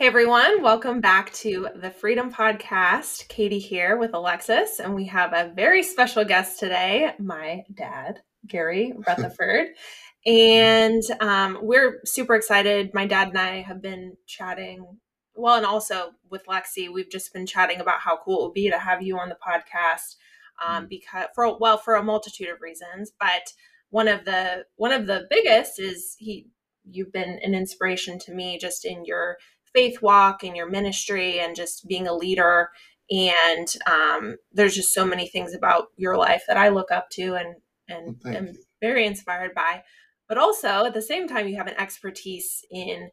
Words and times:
Hey 0.00 0.06
everyone, 0.06 0.62
welcome 0.62 1.02
back 1.02 1.30
to 1.34 1.68
the 1.76 1.90
Freedom 1.90 2.32
Podcast. 2.32 3.28
Katie 3.28 3.58
here 3.58 3.98
with 3.98 4.14
Alexis, 4.14 4.80
and 4.80 4.94
we 4.94 5.04
have 5.08 5.34
a 5.34 5.52
very 5.54 5.82
special 5.82 6.24
guest 6.24 6.58
today, 6.58 7.12
my 7.18 7.64
dad, 7.74 8.22
Gary 8.46 8.94
Rutherford. 9.06 9.66
and 10.24 11.02
um, 11.20 11.58
we're 11.60 12.00
super 12.06 12.34
excited. 12.34 12.94
My 12.94 13.06
dad 13.06 13.28
and 13.28 13.36
I 13.36 13.60
have 13.60 13.82
been 13.82 14.16
chatting, 14.26 14.86
well, 15.34 15.56
and 15.56 15.66
also 15.66 16.12
with 16.30 16.46
Lexi, 16.46 16.90
we've 16.90 17.10
just 17.10 17.34
been 17.34 17.44
chatting 17.44 17.82
about 17.82 18.00
how 18.00 18.16
cool 18.24 18.40
it 18.40 18.44
would 18.44 18.54
be 18.54 18.70
to 18.70 18.78
have 18.78 19.02
you 19.02 19.18
on 19.18 19.28
the 19.28 19.36
podcast. 19.36 20.16
Um, 20.66 20.86
mm. 20.86 20.88
because 20.88 21.26
for 21.34 21.58
well, 21.58 21.76
for 21.76 21.96
a 21.96 22.02
multitude 22.02 22.48
of 22.48 22.62
reasons, 22.62 23.12
but 23.20 23.52
one 23.90 24.08
of 24.08 24.24
the 24.24 24.64
one 24.76 24.92
of 24.92 25.06
the 25.06 25.26
biggest 25.28 25.78
is 25.78 26.16
he 26.18 26.46
you've 26.90 27.12
been 27.12 27.38
an 27.42 27.54
inspiration 27.54 28.18
to 28.18 28.32
me 28.32 28.58
just 28.58 28.86
in 28.86 29.04
your 29.04 29.36
faith 29.74 30.02
walk 30.02 30.42
and 30.42 30.56
your 30.56 30.68
ministry 30.68 31.40
and 31.40 31.56
just 31.56 31.86
being 31.86 32.06
a 32.06 32.14
leader. 32.14 32.70
And 33.10 33.68
um, 33.86 34.36
there's 34.52 34.74
just 34.74 34.94
so 34.94 35.04
many 35.04 35.26
things 35.28 35.54
about 35.54 35.86
your 35.96 36.16
life 36.16 36.44
that 36.46 36.56
I 36.56 36.68
look 36.68 36.90
up 36.90 37.10
to 37.10 37.34
and 37.34 37.56
and 37.88 38.16
well, 38.24 38.36
am 38.36 38.52
very 38.80 39.06
inspired 39.06 39.54
by. 39.54 39.82
But 40.28 40.38
also 40.38 40.84
at 40.84 40.94
the 40.94 41.02
same 41.02 41.26
time, 41.26 41.48
you 41.48 41.56
have 41.56 41.66
an 41.66 41.78
expertise 41.78 42.64
in 42.70 43.10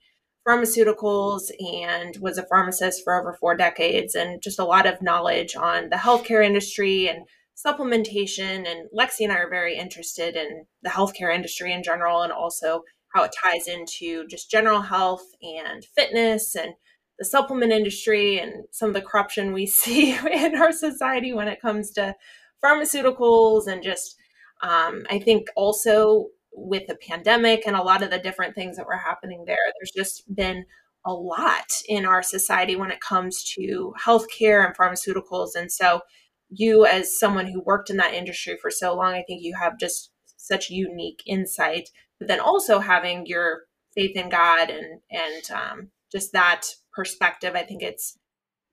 pharmaceuticals 0.48 1.50
and 1.60 2.16
was 2.22 2.38
a 2.38 2.46
pharmacist 2.46 3.04
for 3.04 3.20
over 3.20 3.34
four 3.34 3.56
decades 3.56 4.16
and 4.16 4.42
just 4.42 4.60
a 4.60 4.66
lot 4.66 4.86
of 4.86 5.02
knowledge 5.02 5.56
on 5.56 5.90
the 5.90 5.98
healthcare 5.98 6.46
industry 6.46 7.10
and 7.10 7.26
supplementation. 7.58 8.68
And 8.68 8.88
Lexi 8.98 9.22
and 9.22 9.32
I 9.32 9.38
are 9.38 9.50
very 9.50 9.78
interested 9.78 10.36
in 10.36 10.66
the 10.84 10.90
healthcare 10.90 11.34
industry 11.34 11.74
in 11.74 11.84
general 11.84 12.22
and 12.22 12.32
also 12.32 12.84
how 13.14 13.24
it 13.24 13.34
ties 13.42 13.68
into 13.68 14.28
just 14.28 14.52
general 14.52 14.82
health 14.82 15.26
and 15.42 15.86
fitness 15.96 16.56
and 16.56 16.74
the 17.20 17.26
supplement 17.26 17.72
industry 17.72 18.40
and 18.40 18.66
some 18.72 18.90
of 18.90 18.94
the 18.96 19.02
corruption 19.02 19.54
we 19.54 19.66
see 19.66 20.14
in 20.32 20.56
our 20.56 20.72
society 20.72 21.34
when 21.34 21.48
it 21.48 21.62
comes 21.62 21.92
to 21.92 22.16
pharmaceuticals 22.64 23.68
and 23.68 23.84
just 23.84 24.16
um, 24.62 25.04
i 25.10 25.20
think 25.20 25.48
also 25.56 26.28
with 26.54 26.88
the 26.88 26.98
pandemic 27.08 27.68
and 27.68 27.76
a 27.76 27.84
lot 27.84 28.02
of 28.02 28.10
the 28.10 28.18
different 28.18 28.56
things 28.56 28.78
that 28.78 28.88
were 28.88 28.98
happening 28.98 29.44
there 29.46 29.58
there's 29.80 29.92
just 29.96 30.24
been 30.36 30.66
a 31.06 31.14
lot 31.14 31.72
in 31.88 32.06
our 32.06 32.22
society 32.22 32.76
when 32.76 32.92
it 32.92 33.00
comes 33.00 33.42
to 33.44 33.94
healthcare 34.04 34.66
and 34.66 34.76
pharmaceuticals. 34.76 35.52
And 35.56 35.72
so 35.72 36.02
you 36.50 36.86
as 36.86 37.18
someone 37.18 37.48
who 37.48 37.62
worked 37.62 37.90
in 37.90 37.98
that 37.98 38.14
industry 38.14 38.58
for 38.62 38.72
so 38.72 38.96
long 38.96 39.14
i 39.14 39.24
think 39.28 39.44
you 39.44 39.56
have 39.60 39.80
just 39.80 40.12
such 40.38 40.70
unique 40.70 41.22
insight 41.26 41.90
but 42.20 42.28
then 42.28 42.40
also 42.40 42.80
having 42.80 43.26
your 43.26 43.62
faith 43.96 44.16
in 44.16 44.30
God 44.30 44.70
and 44.70 45.02
and 45.12 45.52
um, 45.52 45.90
just 46.12 46.34
that 46.34 46.68
perspective. 46.94 47.54
I 47.56 47.64
think 47.64 47.82
it's 47.82 48.18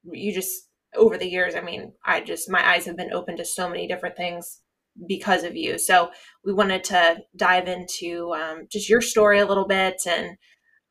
you 0.04 0.32
just 0.32 0.68
over 0.96 1.16
the 1.16 1.28
years. 1.28 1.54
I 1.54 1.60
mean, 1.60 1.92
I 2.04 2.20
just 2.20 2.50
my 2.50 2.66
eyes 2.66 2.86
have 2.86 2.96
been 2.96 3.12
open 3.12 3.36
to 3.36 3.44
so 3.44 3.68
many 3.68 3.86
different 3.86 4.16
things 4.16 4.60
because 5.08 5.42
of 5.42 5.56
you. 5.56 5.78
So 5.78 6.10
we 6.44 6.52
wanted 6.52 6.84
to 6.84 7.18
dive 7.36 7.68
into 7.68 8.32
um, 8.34 8.66
just 8.70 8.88
your 8.88 9.00
story 9.00 9.40
a 9.40 9.46
little 9.46 9.66
bit, 9.66 10.02
and 10.06 10.36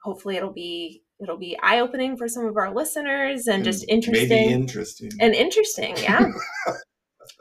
hopefully 0.04 0.36
it'll 0.36 0.54
be 0.54 1.04
it'll 1.22 1.38
be 1.38 1.58
eye 1.62 1.80
opening 1.80 2.18
for 2.18 2.28
some 2.28 2.46
of 2.46 2.58
our 2.58 2.74
listeners 2.74 3.48
and 3.48 3.64
just 3.64 3.86
interesting, 3.88 4.30
maybe 4.30 4.54
interesting 4.54 5.12
and 5.20 5.34
interesting. 5.34 5.96
Yeah. 5.98 6.26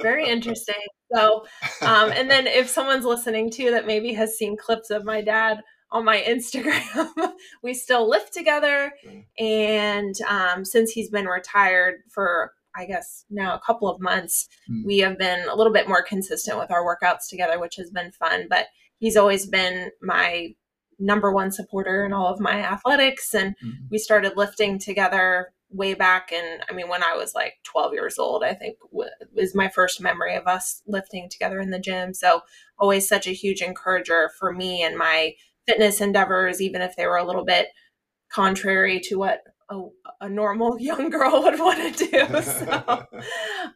very 0.03 0.29
interesting. 0.29 0.75
So, 1.13 1.45
um, 1.83 2.11
and 2.13 2.31
then 2.31 2.47
if 2.47 2.69
someone's 2.69 3.05
listening 3.05 3.51
too 3.51 3.71
that 3.71 3.87
maybe 3.87 4.13
has 4.15 4.37
seen 4.37 4.57
clips 4.57 4.91
of 4.91 5.05
my 5.05 5.21
dad 5.21 5.61
on 5.91 6.05
my 6.05 6.23
Instagram, 6.27 7.33
we 7.63 7.75
still 7.75 8.09
live 8.09 8.31
together. 8.31 8.93
And 9.39 10.15
um, 10.29 10.65
since 10.65 10.91
he's 10.91 11.11
been 11.11 11.27
retired 11.27 12.01
for, 12.11 12.53
I 12.77 12.87
guess, 12.87 13.25
now 13.31 13.55
a 13.55 13.61
couple 13.61 13.89
of 13.89 14.01
months, 14.01 14.49
mm. 14.71 14.85
we 14.85 14.99
have 14.99 15.19
been 15.19 15.49
a 15.49 15.55
little 15.55 15.73
bit 15.73 15.89
more 15.89 16.03
consistent 16.03 16.59
with 16.59 16.71
our 16.71 16.85
workouts 16.85 17.29
together, 17.29 17.59
which 17.59 17.77
has 17.77 17.91
been 17.91 18.13
fun. 18.13 18.47
But 18.49 18.67
he's 18.99 19.17
always 19.17 19.47
been 19.47 19.91
my 20.01 20.55
number 20.99 21.33
one 21.33 21.51
supporter 21.51 22.05
in 22.05 22.13
all 22.13 22.33
of 22.33 22.41
my 22.41 22.63
athletics. 22.63 23.35
And 23.35 23.57
mm-hmm. 23.57 23.87
we 23.91 23.99
started 23.99 24.37
lifting 24.37 24.79
together 24.79 25.53
way 25.73 25.95
back 25.95 26.31
and 26.33 26.63
i 26.69 26.73
mean 26.73 26.89
when 26.89 27.03
i 27.03 27.15
was 27.15 27.35
like 27.35 27.55
12 27.65 27.95
years 27.95 28.19
old 28.19 28.45
i 28.45 28.53
think 28.53 28.77
was 29.35 29.55
my 29.55 29.69
first 29.69 30.01
memory 30.01 30.35
of 30.35 30.47
us 30.47 30.83
lifting 30.87 31.29
together 31.29 31.61
in 31.61 31.71
the 31.71 31.79
gym. 31.79 32.15
So 32.15 32.43
always 32.79 33.09
such 33.09 33.27
a 33.27 33.33
huge 33.33 33.63
encourager 33.63 34.31
for 34.39 34.53
me 34.53 34.83
and 34.83 34.97
my 34.97 35.35
fitness 35.67 36.01
endeavors 36.01 36.61
even 36.61 36.83
if 36.83 36.97
they 36.97 37.07
were 37.07 37.17
a 37.17 37.27
little 37.27 37.45
bit 37.45 37.69
contrary 38.33 39.01
to 39.01 39.17
what 39.17 39.43
a, 39.71 39.81
a 40.23 40.29
normal 40.29 40.77
young 40.81 41.11
girl 41.11 41.43
would 41.43 41.59
want 41.59 41.97
to 41.97 42.07
do. 42.07 42.43
So 42.43 43.07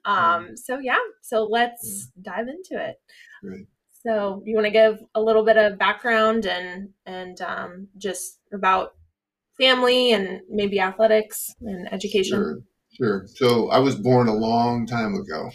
um 0.05 0.57
so 0.57 0.79
yeah. 0.79 0.99
So 1.23 1.45
let's 1.45 2.11
yeah. 2.17 2.33
dive 2.33 2.49
into 2.49 2.83
it. 2.83 2.97
Great. 3.43 3.67
so 4.03 4.43
you 4.45 4.55
want 4.55 4.67
to 4.67 4.71
give 4.71 5.01
a 5.15 5.21
little 5.21 5.45
bit 5.45 5.57
of 5.57 5.79
background 5.79 6.47
and 6.47 6.91
and 7.05 7.41
um 7.41 7.89
just 7.97 8.39
about 8.53 8.95
family 9.59 10.13
and 10.13 10.41
maybe 10.51 10.81
athletics 10.81 11.55
and 11.61 11.93
education? 11.93 12.39
Sure, 12.39 12.59
sure. 12.93 13.27
So 13.35 13.71
I 13.71 13.79
was 13.79 13.97
born 13.97 14.29
a 14.29 14.35
long 14.35 14.87
time 14.87 15.15
ago. 15.15 15.51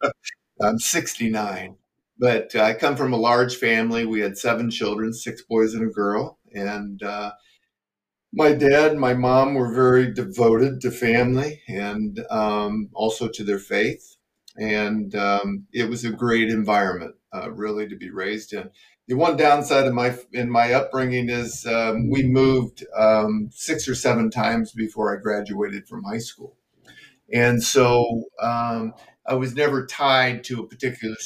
I'm 0.60 0.78
69, 0.78 1.76
but 2.18 2.54
I 2.54 2.74
come 2.74 2.96
from 2.96 3.12
a 3.12 3.16
large 3.16 3.56
family. 3.56 4.06
We 4.06 4.20
had 4.20 4.38
seven 4.38 4.70
children, 4.70 5.12
six 5.12 5.42
boys 5.42 5.74
and 5.74 5.88
a 5.88 5.92
girl, 5.92 6.38
and 6.54 7.02
uh, 7.02 7.32
my 8.32 8.52
dad 8.52 8.96
my 8.96 9.14
mom 9.14 9.54
were 9.54 9.72
very 9.72 10.12
devoted 10.12 10.80
to 10.80 10.90
family 10.90 11.60
and 11.68 12.24
um, 12.30 12.88
also 12.94 13.28
to 13.28 13.44
their 13.44 13.58
faith. 13.58 14.16
And 14.56 15.14
um, 15.14 15.66
it 15.72 15.88
was 15.88 16.04
a 16.04 16.10
great 16.10 16.50
environment, 16.50 17.14
uh, 17.32 17.50
really, 17.50 17.88
to 17.88 17.96
be 17.96 18.10
raised 18.10 18.52
in 18.52 18.68
the 19.12 19.18
one 19.18 19.36
downside 19.36 19.86
of 19.86 19.92
my 19.92 20.16
in 20.32 20.48
my 20.48 20.72
upbringing 20.72 21.28
is 21.28 21.66
um, 21.66 22.08
we 22.08 22.22
moved 22.22 22.82
um, 22.96 23.50
six 23.52 23.86
or 23.86 23.94
seven 23.94 24.30
times 24.30 24.72
before 24.72 25.14
I 25.14 25.20
graduated 25.20 25.86
from 25.86 26.02
high 26.02 26.16
school, 26.16 26.56
and 27.30 27.62
so 27.62 28.24
um, 28.40 28.94
I 29.26 29.34
was 29.34 29.54
never 29.54 29.84
tied 29.84 30.44
to 30.44 30.62
a 30.62 30.66
particular 30.66 31.16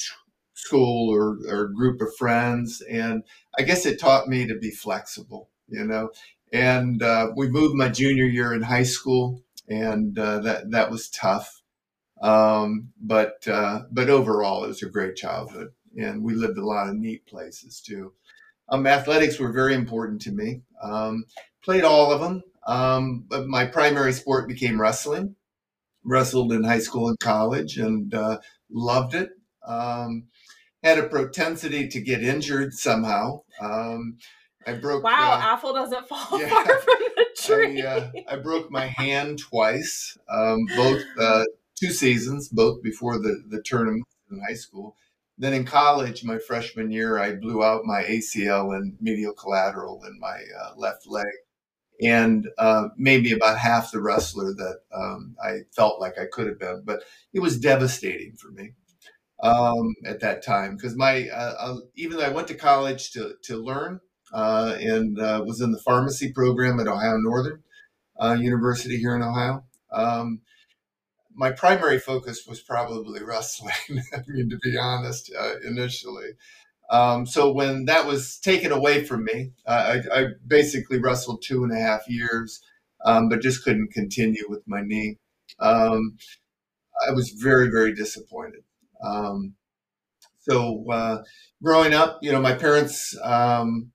school 0.55 1.15
or, 1.15 1.39
or 1.49 1.69
group 1.69 2.01
of 2.01 2.09
friends, 2.17 2.83
and 2.91 3.23
I 3.57 3.63
guess 3.63 3.87
it 3.87 4.01
taught 4.01 4.27
me 4.27 4.49
to 4.49 4.59
be 4.59 4.73
flexible, 4.73 5.51
you 5.69 5.85
know. 5.85 6.11
And 6.53 7.01
uh, 7.05 7.29
we 7.37 7.49
moved 7.49 7.77
my 7.77 7.89
junior 7.89 8.25
year 8.25 8.53
in 8.53 8.63
high 8.63 8.83
school, 8.83 9.45
and 9.69 10.19
uh, 10.19 10.41
that 10.41 10.73
that 10.73 10.91
was 10.91 11.09
tough. 11.09 11.63
Um, 12.21 12.89
but 13.01 13.47
uh, 13.47 13.83
but 13.93 14.11
overall, 14.11 14.65
it 14.65 14.69
was 14.69 14.83
a 14.83 14.91
great 14.91 15.15
childhood 15.15 15.69
and 15.97 16.23
we 16.23 16.35
lived 16.35 16.59
a 16.59 16.65
lot 16.65 16.89
of 16.89 16.97
neat 16.97 17.27
places 17.27 17.81
too. 17.81 18.13
Um, 18.69 18.87
athletics 18.87 19.39
were 19.39 19.53
very 19.53 19.75
important 19.75 20.21
to 20.23 20.33
me. 20.33 20.63
Um, 20.83 21.25
played 21.63 21.85
all 21.85 22.13
of 22.13 22.21
them, 22.21 22.43
um, 22.67 23.25
but 23.29 23.47
my 23.47 23.67
primary 23.67 24.13
sport 24.13 24.49
became 24.49 24.81
wrestling. 24.81 25.37
Wrestled 26.05 26.53
in 26.53 26.63
high 26.63 26.79
school 26.79 27.09
and 27.09 27.19
college, 27.19 27.79
and 27.79 28.15
uh, 28.15 28.39
loved 28.71 29.15
it. 29.15 29.31
Um, 29.67 30.29
had 30.85 30.99
a 30.99 31.09
propensity 31.09 31.89
to 31.89 32.01
get 32.01 32.23
injured 32.23 32.75
somehow. 32.75 33.43
Um, 33.61 34.19
I 34.65 34.75
broke. 34.75 35.03
Wow, 35.03 35.33
uh, 35.33 35.41
apple 35.43 35.73
doesn't 35.73 36.07
fall 36.07 36.29
yeah, 36.41 36.49
far 36.49 36.65
from 36.65 36.95
the 37.17 37.27
tree. 37.37 37.83
I, 37.83 37.97
uh, 37.97 38.11
I 38.29 38.37
broke 38.37 38.71
my 38.71 38.87
hand 38.87 39.41
twice, 39.41 40.17
um, 40.29 40.67
both 40.77 41.03
uh, 41.19 41.45
two 41.75 41.91
seasons, 41.91 42.49
both 42.49 42.83
before 42.83 43.19
the 43.19 43.43
the 43.49 43.61
tournament 43.63 44.05
in 44.31 44.41
high 44.49 44.55
school 44.55 44.97
then 45.39 45.53
in 45.53 45.65
college, 45.65 46.25
my 46.25 46.39
freshman 46.39 46.91
year, 46.91 47.19
I 47.19 47.35
blew 47.35 47.63
out 47.63 47.85
my 47.85 48.03
ACL 48.05 48.75
and 48.75 48.97
medial 49.01 49.35
collateral 49.35 50.03
in 50.05 50.19
my 50.19 50.41
uh, 50.61 50.73
left 50.77 51.07
leg, 51.07 51.27
and 52.01 52.49
uh, 52.59 52.89
maybe 52.97 53.33
about 53.33 53.59
half 53.59 53.93
the 53.93 54.01
wrestler 54.01 54.55
that 54.55 54.79
um, 54.95 55.37
I 55.43 55.61
felt 55.75 56.01
like 56.01 56.19
I 56.19 56.27
could 56.27 56.47
have 56.47 56.59
been. 56.59 56.83
But 56.85 57.03
it 57.35 57.41
was 57.41 57.59
devastating 57.59 58.37
for 58.37 58.51
me 58.51 58.73
um, 59.43 59.95
at 60.07 60.21
that 60.21 60.43
time 60.43 60.77
because 60.77 60.97
my 60.97 61.29
uh, 61.29 61.55
uh, 61.59 61.77
even 61.97 62.17
though 62.17 62.25
I 62.25 62.31
went 62.31 62.49
to 62.49 62.55
college 62.55 63.11
to 63.13 63.35
to 63.45 63.57
learn 63.57 64.01
uh, 64.33 64.77
and 64.81 65.19
uh, 65.19 65.45
was 65.47 65.61
in 65.61 65.73
the 65.73 65.79
pharmacy 65.79 66.33
program 66.33 66.81
at 66.81 66.89
Ohio 66.89 67.19
Northern 67.19 67.63
University 68.41 68.97
here 68.97 69.15
in 69.15 69.23
Ohio. 69.23 69.65
Um, 69.93 70.41
my 71.37 71.53
primary 71.53 71.99
focus 71.99 72.47
was 72.49 72.61
probably 72.61 73.23
wrestling. 73.23 73.75
I 74.15 74.23
mean, 74.27 74.51
to 74.51 74.59
be 74.63 74.77
honest, 74.77 75.31
uh, 75.39 75.55
initially. 75.65 76.31
Um, 76.91 77.27
so 77.27 77.53
when 77.53 77.85
that 77.87 78.07
was 78.07 78.39
taken 78.39 78.73
away 78.73 79.05
from 79.05 79.25
me, 79.25 79.53
uh, 79.67 79.99
I, 80.13 80.21
I, 80.21 80.27
basically 80.47 80.99
wrestled 81.01 81.43
two 81.43 81.65
and 81.65 81.73
a 81.73 81.81
half 81.81 82.09
years, 82.09 82.63
um, 83.05 83.29
but 83.29 83.43
just 83.43 83.65
couldn't 83.65 83.93
continue 83.93 84.45
with 84.49 84.63
my 84.67 84.83
knee. 84.83 85.19
Um, 85.59 86.17
I 87.07 87.13
was 87.13 87.31
very, 87.31 87.69
very 87.71 87.93
disappointed. 87.93 88.63
Um, 89.05 89.55
so 90.41 90.85
uh, 90.91 91.23
growing 91.63 91.93
up, 91.93 92.19
you 92.23 92.31
know, 92.31 92.41
my 92.41 92.55
parents, 92.55 93.17
um, 93.23 93.91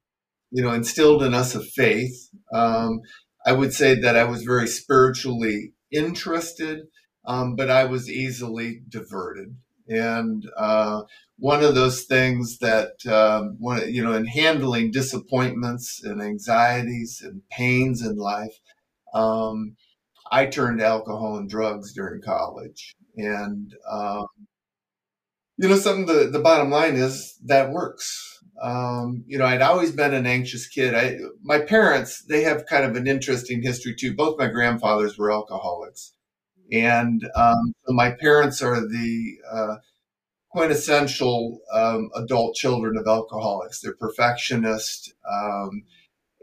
you 0.51 0.61
know, 0.61 0.73
instilled 0.73 1.23
in 1.23 1.33
us 1.33 1.55
a 1.55 1.61
faith. 1.61 2.29
Um, 2.53 2.99
I 3.45 3.53
would 3.53 3.73
say 3.73 3.95
that 3.95 4.17
I 4.17 4.25
was 4.25 4.43
very 4.43 4.67
spiritually 4.67 5.73
interested, 5.91 6.81
um, 7.25 7.55
but 7.55 7.69
I 7.69 7.85
was 7.85 8.09
easily 8.09 8.81
diverted. 8.89 9.55
And 9.87 10.49
uh, 10.57 11.01
one 11.37 11.63
of 11.63 11.75
those 11.75 12.03
things 12.03 12.59
that, 12.59 13.05
um, 13.07 13.57
you 13.87 14.03
know, 14.03 14.13
in 14.13 14.25
handling 14.25 14.91
disappointments 14.91 16.01
and 16.03 16.21
anxieties 16.21 17.21
and 17.23 17.41
pains 17.49 18.05
in 18.05 18.15
life, 18.15 18.59
um, 19.13 19.75
I 20.31 20.45
turned 20.45 20.79
to 20.79 20.85
alcohol 20.85 21.37
and 21.37 21.49
drugs 21.49 21.93
during 21.93 22.21
college. 22.21 22.93
And, 23.17 23.75
um, 23.89 24.27
you 25.57 25.67
know, 25.67 25.75
something 25.75 26.05
the, 26.05 26.29
the 26.31 26.39
bottom 26.39 26.69
line 26.69 26.95
is 26.95 27.37
that 27.45 27.71
works. 27.71 28.39
Um, 28.61 29.23
you 29.27 29.37
know, 29.37 29.45
I'd 29.45 29.61
always 29.61 29.91
been 29.91 30.13
an 30.13 30.25
anxious 30.25 30.67
kid. 30.67 30.95
I, 30.95 31.17
my 31.41 31.59
parents, 31.59 32.23
they 32.23 32.43
have 32.43 32.65
kind 32.67 32.85
of 32.85 32.95
an 32.95 33.07
interesting 33.07 33.61
history 33.61 33.95
too. 33.95 34.15
Both 34.15 34.39
my 34.39 34.47
grandfathers 34.47 35.17
were 35.17 35.31
alcoholics. 35.31 36.13
And 36.71 37.27
um, 37.35 37.73
my 37.87 38.11
parents 38.11 38.61
are 38.61 38.79
the 38.79 39.37
uh, 39.51 39.75
quintessential 40.51 41.59
um, 41.73 42.09
adult 42.15 42.55
children 42.55 42.97
of 42.97 43.07
alcoholics. 43.07 43.81
They're 43.81 43.95
perfectionist, 43.95 45.13
um, 45.29 45.83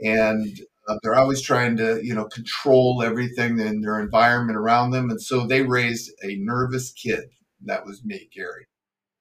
and 0.03 0.61
uh, 0.89 0.97
they're 1.03 1.15
always 1.15 1.43
trying 1.43 1.77
to, 1.77 2.01
you 2.03 2.15
know, 2.15 2.27
control 2.27 3.03
everything 3.03 3.59
in 3.59 3.83
their 3.83 4.01
environment 4.01 4.57
around 4.57 4.91
them. 4.91 5.11
And 5.11 5.21
so 5.21 5.47
they 5.47 5.63
raised 5.63 6.11
a 6.23 6.37
nervous 6.37 6.93
kid. 6.93 7.25
That 7.65 7.85
was 7.85 8.05
me, 8.05 8.29
Gary. 8.35 8.67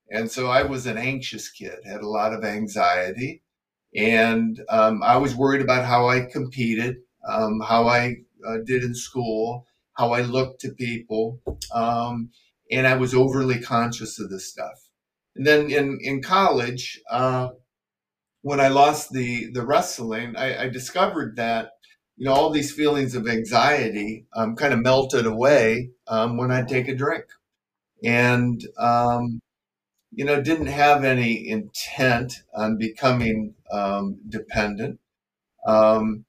And 0.09 0.31
so 0.31 0.47
I 0.47 0.63
was 0.63 0.85
an 0.85 0.97
anxious 0.97 1.49
kid, 1.49 1.79
had 1.85 2.01
a 2.01 2.07
lot 2.07 2.33
of 2.33 2.45
anxiety, 2.45 3.43
and 3.93 4.61
um, 4.69 5.03
I 5.03 5.17
was 5.17 5.35
worried 5.35 5.61
about 5.61 5.85
how 5.85 6.07
I 6.07 6.21
competed, 6.21 6.97
um, 7.27 7.59
how 7.59 7.87
I 7.87 8.17
uh, 8.47 8.57
did 8.65 8.83
in 8.83 8.95
school, 8.95 9.65
how 9.97 10.11
I 10.11 10.21
looked 10.21 10.61
to 10.61 10.71
people, 10.71 11.41
um, 11.73 12.29
and 12.71 12.87
I 12.87 12.95
was 12.95 13.13
overly 13.13 13.59
conscious 13.59 14.19
of 14.19 14.29
this 14.29 14.49
stuff. 14.49 14.89
And 15.35 15.45
then 15.45 15.71
in 15.71 15.99
in 16.01 16.21
college, 16.21 16.99
uh, 17.09 17.49
when 18.41 18.59
I 18.59 18.67
lost 18.69 19.11
the 19.11 19.51
the 19.51 19.65
wrestling, 19.65 20.35
I, 20.35 20.63
I, 20.63 20.69
discovered 20.69 21.35
that 21.37 21.71
you 22.15 22.25
know 22.25 22.33
all 22.33 22.49
these 22.49 22.71
feelings 22.71 23.15
of 23.15 23.27
anxiety 23.27 24.25
um, 24.35 24.55
kind 24.55 24.73
of 24.73 24.81
melted 24.81 25.25
away 25.25 25.91
um, 26.07 26.37
when 26.37 26.51
I 26.51 26.63
take 26.63 26.87
a 26.87 26.95
drink, 26.95 27.25
and 28.03 28.61
um, 28.79 29.41
you 30.11 30.25
know, 30.25 30.41
didn't 30.41 30.67
have 30.67 31.03
any 31.03 31.47
intent 31.47 32.41
on 32.55 32.77
becoming 32.77 33.53
um, 33.71 34.17
dependent. 34.27 34.99
Um, 35.65 36.25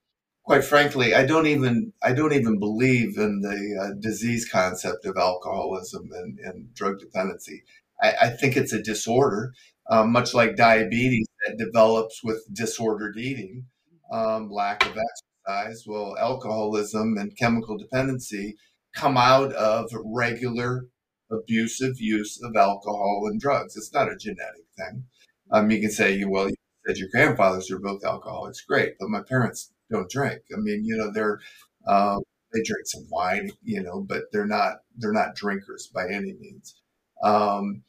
quite 0.48 0.64
frankly, 0.64 1.14
I 1.14 1.26
don't 1.26 1.46
even 1.46 1.92
I 2.02 2.14
don't 2.14 2.32
even 2.32 2.58
believe 2.58 3.18
in 3.18 3.42
the 3.42 3.58
uh, 3.78 4.00
disease 4.00 4.48
concept 4.48 5.04
of 5.04 5.18
alcoholism 5.18 6.08
and, 6.10 6.38
and 6.38 6.72
drug 6.72 6.98
dependency. 7.00 7.64
I, 8.02 8.14
I, 8.22 8.28
think 8.30 8.56
it's 8.56 8.72
a 8.72 8.82
disorder, 8.82 9.52
um, 9.90 10.10
much 10.10 10.32
like 10.32 10.56
diabetes 10.56 11.26
that 11.46 11.58
develops 11.58 12.24
with 12.24 12.42
disordered 12.50 13.18
eating, 13.18 13.66
um, 14.10 14.50
lack 14.50 14.86
of 14.86 14.96
exercise. 14.96 15.84
Well, 15.86 16.16
alcoholism 16.18 17.18
and 17.18 17.36
chemical 17.36 17.76
dependency 17.76 18.56
come 18.94 19.18
out 19.18 19.52
of 19.52 19.90
regular 20.02 20.86
abusive 21.30 22.00
use 22.00 22.40
of 22.42 22.56
alcohol 22.56 23.28
and 23.30 23.38
drugs. 23.38 23.76
It's 23.76 23.92
not 23.92 24.10
a 24.10 24.16
genetic 24.16 24.64
thing. 24.78 25.04
Um, 25.52 25.70
you 25.70 25.78
can 25.82 25.90
say, 25.90 26.24
well, 26.24 26.48
you 26.48 26.54
said 26.86 26.96
your 26.96 27.10
grandfathers 27.12 27.70
are 27.70 27.78
both 27.78 28.02
alcoholics. 28.02 28.62
Great. 28.62 28.94
But 28.98 29.10
my 29.10 29.20
parents 29.28 29.72
don't 29.90 30.10
drink. 30.10 30.40
I 30.52 30.58
mean, 30.58 30.84
you 30.84 30.96
know, 30.96 31.10
they're, 31.12 31.40
uh, 31.86 32.18
they 32.52 32.60
drink 32.64 32.86
some 32.86 33.06
wine, 33.10 33.50
you 33.62 33.82
know, 33.82 34.04
but 34.06 34.24
they're 34.32 34.46
not, 34.46 34.78
they're 34.96 35.12
not 35.12 35.34
drinkers 35.34 35.90
by 35.92 36.04
any 36.06 36.34
means. 36.40 36.74
Um, 37.22 37.82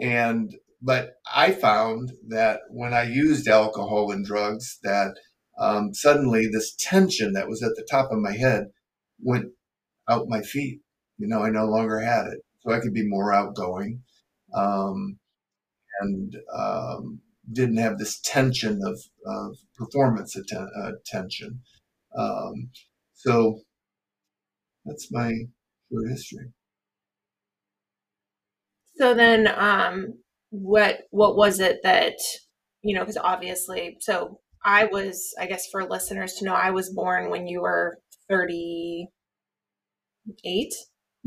and, 0.00 0.54
but 0.80 1.14
I 1.32 1.52
found 1.52 2.12
that 2.28 2.60
when 2.70 2.92
I 2.92 3.04
used 3.04 3.46
alcohol 3.46 4.10
and 4.10 4.26
drugs, 4.26 4.78
that 4.82 5.14
um, 5.58 5.94
suddenly 5.94 6.46
this 6.46 6.74
tension 6.78 7.34
that 7.34 7.48
was 7.48 7.62
at 7.62 7.76
the 7.76 7.86
top 7.88 8.10
of 8.10 8.18
my 8.18 8.32
head 8.32 8.66
went 9.20 9.46
out 10.08 10.28
my 10.28 10.42
feet. 10.42 10.80
You 11.18 11.28
know, 11.28 11.42
I 11.42 11.50
no 11.50 11.66
longer 11.66 12.00
had 12.00 12.26
it 12.26 12.40
so 12.62 12.72
I 12.72 12.80
could 12.80 12.94
be 12.94 13.06
more 13.06 13.32
outgoing, 13.32 14.02
um, 14.54 15.18
and 16.00 16.36
um, 16.54 17.20
didn't 17.50 17.78
have 17.78 17.98
this 17.98 18.20
tension 18.20 18.80
of, 18.84 19.00
of 19.26 19.56
performance 19.76 20.36
atten- 20.36 20.70
uh, 20.80 20.92
tension. 21.06 21.60
Um, 22.16 22.70
so 23.14 23.60
that's 24.84 25.08
my 25.10 25.32
short 25.90 26.10
history. 26.10 26.52
So 28.96 29.14
then, 29.14 29.48
um, 29.48 30.14
what 30.50 31.00
what 31.10 31.36
was 31.36 31.60
it 31.60 31.80
that 31.82 32.14
you 32.82 32.94
know? 32.94 33.00
Because 33.00 33.16
obviously, 33.16 33.96
so 34.00 34.40
I 34.64 34.84
was, 34.84 35.34
I 35.40 35.46
guess, 35.46 35.66
for 35.70 35.88
listeners 35.88 36.34
to 36.34 36.44
know, 36.44 36.54
I 36.54 36.70
was 36.70 36.90
born 36.90 37.30
when 37.30 37.46
you 37.46 37.62
were 37.62 37.98
thirty 38.28 39.08
eight. 40.44 40.72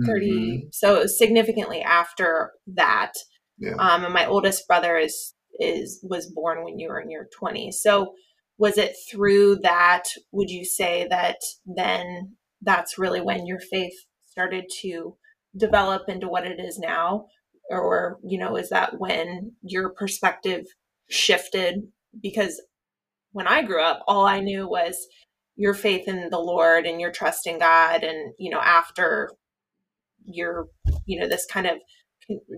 30 0.06 0.30
mm-hmm. 0.30 0.68
so 0.74 0.96
it 0.96 1.04
was 1.04 1.18
significantly 1.18 1.82
after 1.82 2.52
that 2.68 3.14
yeah. 3.58 3.76
um 3.80 4.04
and 4.04 4.14
my 4.14 4.26
oldest 4.26 4.68
brother 4.68 4.98
is 4.98 5.36
is 5.60 6.00
was 6.04 6.28
born 6.28 6.64
when 6.64 6.80
you 6.80 6.90
were 6.90 7.00
in 7.00 7.10
your 7.10 7.28
20s 7.42 7.76
so 7.76 8.14
was 8.58 8.78
it 8.78 8.96
through 9.10 9.58
that 9.58 10.04
would 10.32 10.50
you 10.50 10.64
say 10.66 11.08
that 11.10 11.38
then 11.66 12.36
that's 12.62 12.98
really 12.98 13.22
when 13.22 13.46
your 13.46 13.60
faith 13.60 13.94
started 14.26 14.66
to 14.82 15.16
develop 15.56 16.10
into 16.10 16.28
what 16.28 16.46
it 16.46 16.60
is 16.60 16.78
now? 16.78 17.28
Or 17.70 18.18
you 18.24 18.38
know 18.38 18.56
is 18.56 18.70
that 18.70 19.00
when 19.00 19.54
your 19.62 19.90
perspective 19.90 20.66
shifted? 21.10 21.88
Because 22.22 22.62
when 23.36 23.48
i 23.48 23.62
grew 23.62 23.84
up 23.84 24.02
all 24.08 24.26
i 24.26 24.40
knew 24.40 24.66
was 24.66 24.96
your 25.58 25.74
faith 25.74 26.08
in 26.08 26.30
the 26.30 26.40
lord 26.40 26.86
and 26.86 27.02
your 27.02 27.12
trust 27.12 27.46
in 27.46 27.60
god 27.60 28.02
and 28.02 28.34
you 28.40 28.50
know 28.50 28.62
after 28.62 29.30
your 30.26 30.68
you 31.06 31.20
know 31.20 31.28
this 31.28 31.46
kind 31.46 31.68
of 31.68 31.74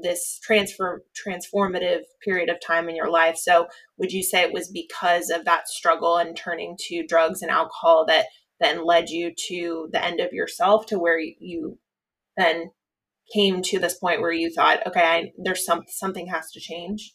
this 0.01 0.39
transfer 0.41 1.03
transformative 1.15 2.01
period 2.23 2.49
of 2.49 2.57
time 2.65 2.89
in 2.89 2.95
your 2.95 3.09
life. 3.09 3.37
So 3.37 3.67
would 3.97 4.11
you 4.11 4.23
say 4.23 4.41
it 4.41 4.53
was 4.53 4.69
because 4.69 5.29
of 5.29 5.45
that 5.45 5.67
struggle 5.67 6.17
and 6.17 6.35
turning 6.35 6.77
to 6.87 7.05
drugs 7.05 7.41
and 7.41 7.51
alcohol 7.51 8.05
that 8.07 8.25
then 8.59 8.85
led 8.85 9.09
you 9.09 9.33
to 9.49 9.89
the 9.91 10.03
end 10.03 10.19
of 10.19 10.33
yourself 10.33 10.85
to 10.87 10.99
where 10.99 11.19
you 11.19 11.79
then 12.35 12.71
came 13.33 13.61
to 13.61 13.77
this 13.77 13.97
point 13.97 14.21
where 14.21 14.31
you 14.31 14.51
thought 14.53 14.87
okay 14.87 15.01
I, 15.01 15.31
there's 15.37 15.65
some 15.65 15.83
something 15.89 16.27
has 16.27 16.49
to 16.51 16.61
change 16.61 17.13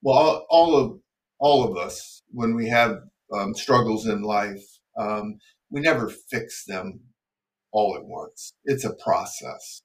well 0.00 0.46
all 0.48 0.74
of 0.74 0.98
all 1.38 1.64
of 1.64 1.76
us 1.76 2.22
when 2.30 2.54
we 2.56 2.68
have 2.70 2.96
um, 3.32 3.54
struggles 3.54 4.06
in 4.06 4.22
life 4.22 4.64
um, 4.98 5.38
we 5.70 5.80
never 5.80 6.08
fix 6.08 6.64
them 6.64 7.00
all 7.72 7.96
at 7.96 8.04
once. 8.04 8.54
It's 8.64 8.84
a 8.84 8.94
process. 8.94 9.82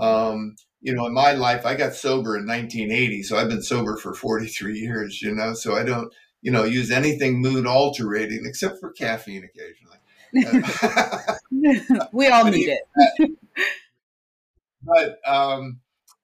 Um, 0.00 0.54
you 0.82 0.92
know, 0.92 1.06
in 1.06 1.14
my 1.14 1.32
life, 1.32 1.64
I 1.64 1.76
got 1.76 1.94
sober 1.94 2.36
in 2.36 2.44
1980, 2.44 3.22
so 3.22 3.38
I've 3.38 3.48
been 3.48 3.62
sober 3.62 3.96
for 3.96 4.12
43 4.12 4.78
years, 4.78 5.22
you 5.22 5.32
know, 5.32 5.54
so 5.54 5.76
I 5.76 5.84
don't, 5.84 6.12
you 6.42 6.50
know, 6.50 6.64
use 6.64 6.90
anything 6.90 7.40
mood 7.40 7.66
altering 7.66 8.42
except 8.44 8.80
for 8.80 8.90
caffeine 8.90 9.44
occasionally. 9.44 9.98
we 12.12 12.26
all 12.26 12.44
need 12.44 12.68
it. 12.68 12.82
but, 14.82 15.18
um, 15.24 15.78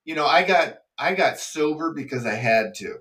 you 0.05 0.17
know, 0.17 0.27
I 0.27 0.43
got, 0.43 0.79
I 0.99 1.15
got 1.15 1.39
sober 1.39 1.95
because 1.95 2.27
I 2.27 2.35
had 2.35 2.75
to, 2.77 2.97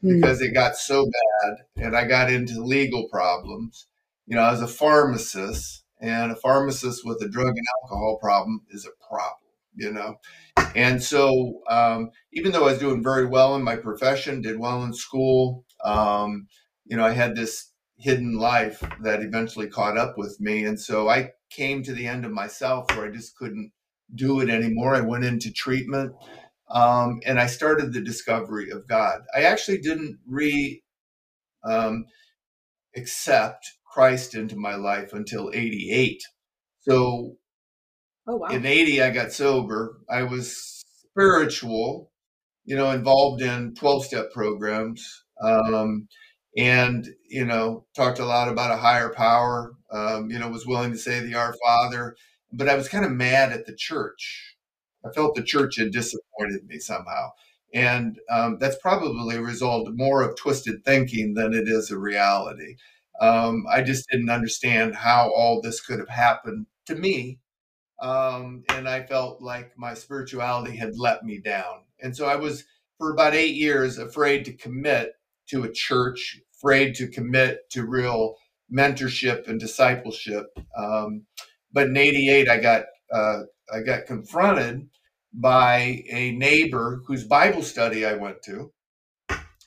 hmm. 0.00 0.20
because 0.20 0.40
it 0.40 0.54
got 0.54 0.76
so 0.76 1.04
bad 1.04 1.84
and 1.84 1.94
I 1.94 2.06
got 2.06 2.32
into 2.32 2.64
legal 2.64 3.08
problems. 3.10 3.88
You 4.26 4.36
know, 4.36 4.42
I 4.42 4.52
was 4.52 4.62
a 4.62 4.68
pharmacist 4.68 5.84
and 6.00 6.32
a 6.32 6.36
pharmacist 6.36 7.04
with 7.04 7.20
a 7.20 7.28
drug 7.28 7.48
and 7.48 7.66
alcohol 7.82 8.16
problem 8.22 8.62
is 8.70 8.86
a 8.86 9.06
problem 9.06 9.43
you 9.76 9.92
know. 9.92 10.16
And 10.74 11.02
so, 11.02 11.60
um, 11.68 12.10
even 12.32 12.52
though 12.52 12.66
I 12.66 12.72
was 12.72 12.78
doing 12.78 13.02
very 13.02 13.26
well 13.26 13.54
in 13.56 13.62
my 13.62 13.76
profession, 13.76 14.42
did 14.42 14.58
well 14.58 14.82
in 14.84 14.92
school, 14.92 15.64
um, 15.84 16.46
you 16.84 16.96
know, 16.96 17.04
I 17.04 17.12
had 17.12 17.36
this 17.36 17.72
hidden 17.96 18.38
life 18.38 18.82
that 19.02 19.22
eventually 19.22 19.68
caught 19.68 19.96
up 19.96 20.14
with 20.16 20.36
me. 20.40 20.64
And 20.64 20.78
so 20.78 21.08
I 21.08 21.30
came 21.50 21.82
to 21.84 21.92
the 21.92 22.06
end 22.06 22.24
of 22.24 22.32
myself 22.32 22.86
where 22.90 23.06
I 23.06 23.10
just 23.10 23.36
couldn't 23.36 23.72
do 24.14 24.40
it 24.40 24.50
anymore. 24.50 24.94
I 24.94 25.00
went 25.00 25.24
into 25.24 25.52
treatment 25.52 26.12
um, 26.70 27.20
and 27.24 27.38
I 27.38 27.46
started 27.46 27.92
the 27.92 28.00
discovery 28.00 28.70
of 28.70 28.88
God. 28.88 29.20
I 29.36 29.42
actually 29.42 29.78
didn't 29.78 30.18
re 30.26 30.82
um, 31.64 32.04
accept 32.96 33.70
Christ 33.86 34.34
into 34.34 34.56
my 34.56 34.74
life 34.74 35.12
until 35.12 35.50
88. 35.54 36.22
So 36.80 37.36
Oh 38.26 38.36
wow. 38.36 38.48
In 38.48 38.66
80 38.66 39.02
I 39.02 39.10
got 39.10 39.32
sober. 39.32 39.98
I 40.08 40.22
was 40.22 40.82
spiritual, 41.10 42.10
you 42.64 42.76
know, 42.76 42.90
involved 42.90 43.42
in 43.42 43.74
12 43.74 44.06
step 44.06 44.32
programs. 44.32 45.24
Um, 45.40 46.08
and 46.56 47.08
you 47.28 47.44
know 47.44 47.84
talked 47.96 48.18
a 48.18 48.24
lot 48.24 48.48
about 48.48 48.70
a 48.70 48.76
higher 48.76 49.10
power 49.10 49.74
um, 49.90 50.30
you 50.30 50.38
know 50.38 50.48
was 50.48 50.66
willing 50.66 50.92
to 50.92 50.98
say 50.98 51.20
the 51.20 51.34
our 51.34 51.54
father 51.64 52.16
but 52.52 52.68
i 52.68 52.74
was 52.74 52.88
kind 52.88 53.04
of 53.04 53.10
mad 53.10 53.52
at 53.52 53.66
the 53.66 53.74
church 53.74 54.56
i 55.04 55.10
felt 55.10 55.34
the 55.34 55.42
church 55.42 55.76
had 55.76 55.90
disappointed 55.90 56.64
me 56.66 56.78
somehow 56.78 57.28
and 57.72 58.18
um, 58.30 58.56
that's 58.60 58.76
probably 58.80 59.36
a 59.36 59.42
result 59.42 59.88
more 59.94 60.22
of 60.22 60.36
twisted 60.36 60.84
thinking 60.84 61.34
than 61.34 61.52
it 61.52 61.66
is 61.66 61.90
a 61.90 61.98
reality 61.98 62.76
um, 63.20 63.64
i 63.70 63.82
just 63.82 64.06
didn't 64.10 64.30
understand 64.30 64.94
how 64.94 65.30
all 65.34 65.60
this 65.60 65.80
could 65.80 65.98
have 65.98 66.08
happened 66.08 66.66
to 66.86 66.94
me 66.94 67.38
um, 68.00 68.62
and 68.70 68.88
i 68.88 69.02
felt 69.02 69.40
like 69.40 69.72
my 69.76 69.94
spirituality 69.94 70.76
had 70.76 70.96
let 70.96 71.24
me 71.24 71.38
down 71.38 71.82
and 72.00 72.16
so 72.16 72.26
i 72.26 72.36
was 72.36 72.64
for 72.98 73.12
about 73.12 73.34
eight 73.34 73.54
years 73.54 73.98
afraid 73.98 74.44
to 74.44 74.52
commit 74.52 75.14
to 75.48 75.64
a 75.64 75.72
church, 75.72 76.40
afraid 76.56 76.94
to 76.96 77.08
commit 77.08 77.68
to 77.70 77.84
real 77.84 78.36
mentorship 78.72 79.48
and 79.48 79.60
discipleship. 79.60 80.46
Um, 80.76 81.22
but 81.72 81.88
in 81.88 81.96
'88, 81.96 82.48
I 82.48 82.58
got 82.58 82.84
uh, 83.12 83.42
I 83.72 83.80
got 83.80 84.06
confronted 84.06 84.88
by 85.32 86.04
a 86.08 86.32
neighbor 86.32 87.02
whose 87.06 87.24
Bible 87.24 87.62
study 87.62 88.06
I 88.06 88.14
went 88.14 88.42
to, 88.44 88.72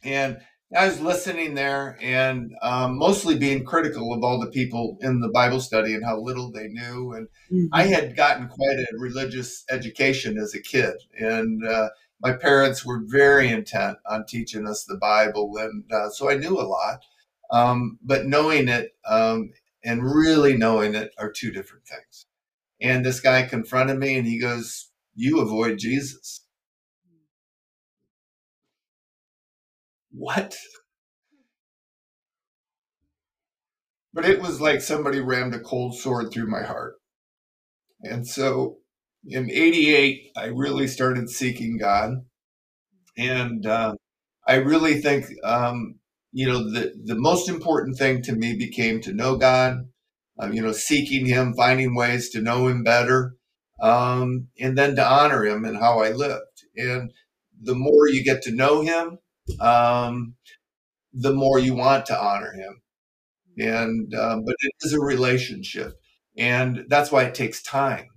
and 0.03 0.39
I 0.75 0.85
was 0.85 0.99
listening 0.99 1.53
there 1.53 1.97
and 2.01 2.53
um, 2.61 2.97
mostly 2.97 3.37
being 3.37 3.63
critical 3.63 4.13
of 4.13 4.21
all 4.21 4.37
the 4.39 4.51
people 4.51 4.97
in 4.99 5.21
the 5.21 5.29
Bible 5.29 5.61
study 5.61 5.93
and 5.93 6.03
how 6.03 6.19
little 6.19 6.51
they 6.51 6.67
knew. 6.67 7.13
And 7.13 7.27
mm-hmm. 7.51 7.67
I 7.71 7.83
had 7.83 8.17
gotten 8.17 8.49
quite 8.49 8.77
a 8.77 8.85
religious 8.97 9.63
education 9.69 10.37
as 10.37 10.53
a 10.53 10.61
kid, 10.61 10.95
and 11.17 11.65
uh, 11.65 11.89
my 12.21 12.33
parents 12.33 12.85
were 12.85 13.01
very 13.05 13.49
intent 13.49 13.97
on 14.05 14.25
teaching 14.25 14.67
us 14.67 14.83
the 14.83 14.97
Bible, 14.97 15.55
and 15.57 15.85
uh, 15.91 16.09
so 16.09 16.29
I 16.29 16.35
knew 16.35 16.59
a 16.59 16.67
lot. 16.67 17.03
Um, 17.49 17.97
but 18.03 18.25
knowing 18.25 18.67
it 18.67 18.93
um, 19.07 19.51
and 19.85 20.03
really 20.03 20.57
knowing 20.57 20.95
it 20.95 21.13
are 21.17 21.31
two 21.31 21.51
different 21.51 21.85
things. 21.85 22.25
And 22.81 23.05
this 23.05 23.21
guy 23.21 23.43
confronted 23.43 23.97
me, 23.97 24.17
and 24.17 24.27
he 24.27 24.37
goes, 24.37 24.89
"You 25.15 25.39
avoid 25.39 25.79
Jesus." 25.79 26.41
What? 30.17 30.55
But 34.13 34.25
it 34.25 34.41
was 34.41 34.59
like 34.59 34.81
somebody 34.81 35.19
rammed 35.19 35.53
a 35.53 35.59
cold 35.59 35.95
sword 35.95 36.31
through 36.31 36.49
my 36.49 36.63
heart. 36.63 36.95
And 38.01 38.27
so 38.27 38.77
in 39.25 39.51
88, 39.51 40.31
I 40.35 40.45
really 40.45 40.87
started 40.87 41.29
seeking 41.29 41.77
God. 41.77 42.25
And 43.15 43.65
uh, 43.67 43.93
I 44.47 44.55
really 44.55 45.01
think, 45.01 45.25
um, 45.43 45.99
you 46.31 46.47
know, 46.47 46.71
the, 46.71 46.93
the 47.03 47.15
most 47.15 47.47
important 47.47 47.97
thing 47.97 48.23
to 48.23 48.33
me 48.33 48.57
became 48.57 49.01
to 49.01 49.13
know 49.13 49.37
God, 49.37 49.87
um, 50.39 50.51
you 50.51 50.63
know, 50.63 50.71
seeking 50.71 51.27
Him, 51.27 51.53
finding 51.53 51.95
ways 51.95 52.29
to 52.29 52.41
know 52.41 52.67
Him 52.67 52.83
better, 52.83 53.35
um, 53.79 54.47
and 54.59 54.75
then 54.75 54.95
to 54.95 55.05
honor 55.05 55.45
Him 55.45 55.63
and 55.63 55.77
how 55.77 55.99
I 55.99 56.09
lived. 56.09 56.63
And 56.75 57.11
the 57.61 57.75
more 57.75 58.07
you 58.07 58.23
get 58.23 58.41
to 58.43 58.51
know 58.51 58.81
Him, 58.81 59.19
um, 59.59 60.35
the 61.13 61.33
more 61.33 61.59
you 61.59 61.75
want 61.75 62.05
to 62.07 62.19
honor 62.21 62.53
Him. 62.53 62.81
And, 63.59 64.13
um, 64.15 64.43
but 64.45 64.55
it 64.61 64.73
is 64.83 64.93
a 64.93 64.99
relationship. 65.01 65.93
And 66.37 66.85
that's 66.89 67.11
why 67.11 67.23
it 67.23 67.35
takes 67.35 67.61
time 67.63 68.07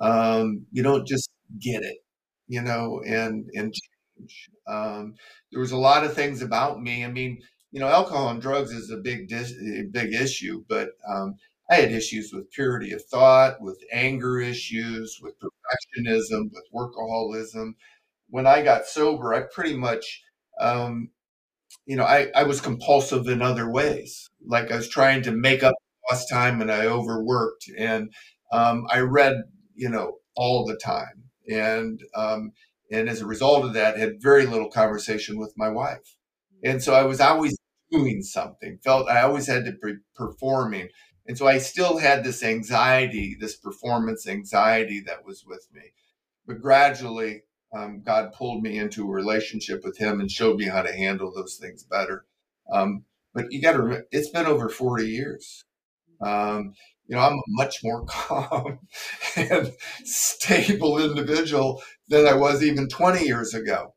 um, 0.00 0.66
you 0.72 0.82
don't 0.82 1.06
just 1.06 1.30
get 1.60 1.82
it, 1.82 1.98
you 2.48 2.62
know, 2.62 3.00
and 3.06 3.48
and 3.54 3.72
change. 3.72 4.50
Um, 4.66 5.14
there 5.52 5.60
was 5.60 5.72
a 5.72 5.76
lot 5.76 6.04
of 6.04 6.14
things 6.14 6.42
about 6.42 6.80
me. 6.82 7.04
I 7.04 7.10
mean, 7.10 7.38
you 7.72 7.80
know, 7.80 7.88
alcohol 7.88 8.30
and 8.30 8.40
drugs 8.42 8.72
is 8.72 8.90
a 8.90 8.96
big 8.98 9.28
dis- 9.28 9.54
big 9.92 10.14
issue, 10.14 10.64
but 10.68 10.90
um, 11.08 11.34
I 11.70 11.76
had 11.76 11.92
issues 11.92 12.32
with 12.32 12.50
purity 12.50 12.92
of 12.92 13.04
thought, 13.06 13.60
with 13.60 13.78
anger 13.92 14.40
issues, 14.40 15.18
with 15.22 15.34
perfectionism, 15.40 16.50
with 16.52 16.64
workaholism. 16.74 17.74
When 18.30 18.46
I 18.46 18.62
got 18.62 18.86
sober, 18.86 19.34
I 19.34 19.42
pretty 19.42 19.76
much, 19.76 20.22
um, 20.60 21.10
you 21.86 21.96
know, 21.96 22.04
I, 22.04 22.28
I 22.34 22.44
was 22.44 22.60
compulsive 22.60 23.26
in 23.28 23.42
other 23.42 23.70
ways. 23.70 24.30
Like 24.46 24.70
I 24.70 24.76
was 24.76 24.88
trying 24.88 25.22
to 25.22 25.32
make 25.32 25.62
up 25.62 25.74
lost 26.10 26.28
time 26.30 26.60
and 26.60 26.70
I 26.70 26.86
overworked. 26.86 27.70
And 27.76 28.12
um, 28.52 28.86
I 28.90 29.00
read 29.00 29.36
you 29.74 29.88
know, 29.88 30.18
all 30.36 30.64
the 30.64 30.76
time. 30.76 31.24
And 31.50 32.00
um, 32.14 32.52
and 32.90 33.08
as 33.08 33.20
a 33.20 33.26
result 33.26 33.64
of 33.64 33.74
that, 33.74 33.98
had 33.98 34.22
very 34.22 34.46
little 34.46 34.70
conversation 34.70 35.38
with 35.38 35.52
my 35.56 35.68
wife. 35.68 36.16
And 36.62 36.82
so 36.82 36.94
I 36.94 37.04
was 37.04 37.20
always 37.20 37.56
doing 37.90 38.22
something. 38.22 38.78
Felt 38.82 39.08
I 39.08 39.22
always 39.22 39.46
had 39.46 39.64
to 39.66 39.72
be 39.72 39.94
performing. 40.14 40.88
And 41.26 41.36
so 41.36 41.46
I 41.46 41.58
still 41.58 41.98
had 41.98 42.22
this 42.22 42.42
anxiety, 42.42 43.36
this 43.38 43.56
performance 43.56 44.28
anxiety 44.28 45.02
that 45.06 45.24
was 45.24 45.44
with 45.46 45.66
me. 45.72 45.92
But 46.46 46.60
gradually, 46.60 47.42
um, 47.74 48.02
God 48.04 48.32
pulled 48.32 48.62
me 48.62 48.78
into 48.78 49.04
a 49.04 49.12
relationship 49.12 49.82
with 49.84 49.98
Him 49.98 50.20
and 50.20 50.30
showed 50.30 50.56
me 50.56 50.66
how 50.66 50.82
to 50.82 50.92
handle 50.92 51.32
those 51.32 51.56
things 51.56 51.82
better. 51.82 52.24
Um, 52.70 53.04
but 53.34 53.50
you 53.50 53.60
got 53.60 53.72
to, 53.72 54.04
it's 54.12 54.30
been 54.30 54.46
over 54.46 54.68
40 54.68 55.06
years. 55.08 55.64
Um, 56.20 56.74
you 57.06 57.16
know, 57.16 57.22
I'm 57.22 57.34
a 57.34 57.42
much 57.48 57.82
more 57.82 58.04
calm 58.08 58.78
and 59.36 59.72
stable 60.04 61.02
individual 61.02 61.82
than 62.08 62.26
I 62.26 62.34
was 62.34 62.62
even 62.62 62.88
20 62.88 63.24
years 63.24 63.54
ago. 63.54 63.94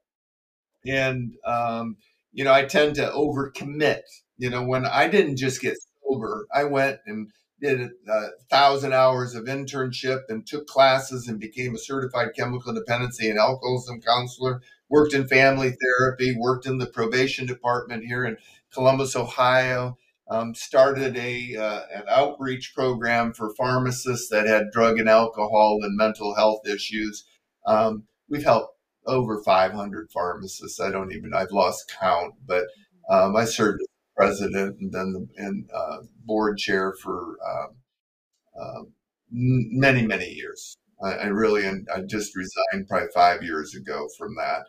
And, 0.85 1.33
um, 1.45 1.97
you 2.33 2.43
know, 2.43 2.53
I 2.53 2.65
tend 2.65 2.95
to 2.95 3.09
overcommit. 3.09 4.01
You 4.37 4.49
know, 4.49 4.63
when 4.63 4.85
I 4.85 5.07
didn't 5.07 5.37
just 5.37 5.61
get 5.61 5.77
sober, 6.03 6.47
I 6.53 6.63
went 6.65 6.99
and 7.05 7.29
did 7.61 7.81
a 7.81 8.27
thousand 8.49 8.93
hours 8.93 9.35
of 9.35 9.45
internship 9.45 10.21
and 10.29 10.45
took 10.45 10.67
classes 10.67 11.27
and 11.27 11.39
became 11.39 11.75
a 11.75 11.79
certified 11.79 12.29
chemical 12.35 12.73
dependency 12.73 13.29
and 13.29 13.39
alcoholism 13.39 14.01
counselor, 14.01 14.61
worked 14.89 15.13
in 15.13 15.27
family 15.27 15.75
therapy, 15.81 16.35
worked 16.37 16.65
in 16.65 16.77
the 16.77 16.85
probation 16.85 17.45
department 17.45 18.03
here 18.03 18.25
in 18.25 18.37
Columbus, 18.71 19.15
Ohio 19.15 19.97
um, 20.29 20.53
started 20.53 21.15
a 21.17 21.55
uh, 21.55 21.81
an 21.93 22.03
outreach 22.09 22.73
program 22.75 23.33
for 23.33 23.53
pharmacists 23.55 24.29
that 24.29 24.47
had 24.47 24.71
drug 24.71 24.99
and 24.99 25.09
alcohol 25.09 25.79
and 25.81 25.95
mental 25.95 26.35
health 26.35 26.67
issues. 26.67 27.25
Um, 27.65 28.03
we've 28.29 28.43
helped 28.43 28.73
over 29.05 29.41
500 29.41 30.11
pharmacists. 30.11 30.79
I 30.79 30.91
don't 30.91 31.13
even 31.13 31.33
I've 31.33 31.51
lost 31.51 31.93
count, 31.99 32.33
but 32.45 32.65
um, 33.09 33.35
I 33.35 33.45
served 33.45 33.81
president 34.17 34.77
and 34.79 34.91
then 34.91 35.13
the 35.13 35.27
and 35.37 35.69
uh, 35.73 35.97
board 36.25 36.57
chair 36.57 36.93
for 37.01 37.37
uh, 37.45 38.83
many 39.31 40.05
many 40.05 40.29
years. 40.29 40.77
I, 41.01 41.13
I 41.13 41.25
really 41.27 41.65
and 41.65 41.87
I 41.93 42.01
just 42.01 42.35
resigned 42.35 42.87
probably 42.89 43.09
five 43.13 43.43
years 43.43 43.75
ago 43.75 44.07
from 44.17 44.35
that, 44.35 44.63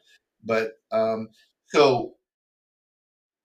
but 0.45 0.73
um, 0.93 1.29
so 1.69 2.15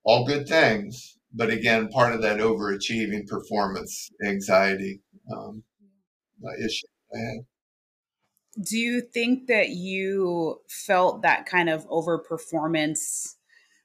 all 0.03 0.25
good 0.25 0.47
things 0.47 1.17
but 1.33 1.49
again, 1.49 1.89
part 1.89 2.13
of 2.13 2.21
that 2.21 2.39
overachieving 2.39 3.27
performance 3.27 4.11
anxiety 4.23 5.01
um, 5.35 5.63
issue 6.63 6.87
I 7.13 7.17
had. 7.17 7.37
Do 8.63 8.77
you 8.77 9.01
think 9.01 9.47
that 9.47 9.69
you 9.69 10.61
felt 10.69 11.23
that 11.23 11.47
kind 11.47 11.69
of 11.69 11.87
overperformance, 11.87 13.35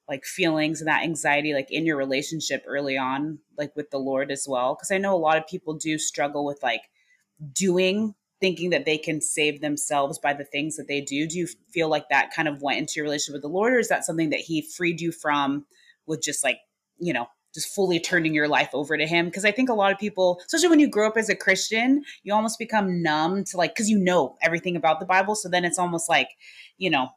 like 0.08 0.24
feelings 0.24 0.80
and 0.80 0.88
that 0.88 1.02
anxiety, 1.02 1.52
like 1.52 1.70
in 1.70 1.84
your 1.84 1.96
relationship 1.96 2.64
early 2.66 2.96
on, 2.96 3.38
like 3.56 3.74
with 3.76 3.90
the 3.90 3.98
Lord 3.98 4.30
as 4.30 4.46
well? 4.48 4.74
Because 4.74 4.90
I 4.90 4.98
know 4.98 5.14
a 5.14 5.18
lot 5.18 5.36
of 5.36 5.46
people 5.46 5.74
do 5.74 5.98
struggle 5.98 6.44
with 6.44 6.60
like 6.62 6.82
doing 7.52 8.14
thinking 8.40 8.70
that 8.70 8.84
they 8.84 8.98
can 8.98 9.20
save 9.20 9.60
themselves 9.60 10.18
by 10.18 10.32
the 10.32 10.44
things 10.44 10.76
that 10.76 10.86
they 10.86 11.00
do. 11.00 11.26
Do 11.26 11.36
you 11.36 11.48
feel 11.72 11.88
like 11.88 12.08
that 12.08 12.32
kind 12.32 12.48
of 12.48 12.62
went 12.62 12.78
into 12.78 12.94
your 12.96 13.04
relationship 13.04 13.34
with 13.34 13.42
the 13.42 13.48
Lord, 13.48 13.72
or 13.72 13.78
is 13.78 13.88
that 13.88 14.04
something 14.04 14.30
that 14.30 14.40
He 14.40 14.62
freed 14.62 15.00
you 15.00 15.12
from 15.12 15.66
with 16.06 16.22
just 16.22 16.44
like, 16.44 16.58
you 16.98 17.12
know, 17.12 17.26
just 17.54 17.74
fully 17.74 17.98
turning 17.98 18.34
your 18.34 18.48
life 18.48 18.70
over 18.72 18.96
to 18.96 19.06
him 19.06 19.26
because 19.26 19.44
i 19.44 19.50
think 19.50 19.68
a 19.68 19.74
lot 19.74 19.90
of 19.90 19.98
people 19.98 20.38
especially 20.44 20.68
when 20.68 20.80
you 20.80 20.88
grow 20.88 21.08
up 21.08 21.16
as 21.16 21.28
a 21.28 21.34
christian 21.34 22.02
you 22.22 22.32
almost 22.32 22.58
become 22.58 23.02
numb 23.02 23.42
to 23.42 23.56
like 23.56 23.74
because 23.74 23.88
you 23.88 23.98
know 23.98 24.36
everything 24.42 24.76
about 24.76 25.00
the 25.00 25.06
bible 25.06 25.34
so 25.34 25.48
then 25.48 25.64
it's 25.64 25.78
almost 25.78 26.08
like 26.08 26.28
you 26.76 26.90
know 26.90 27.08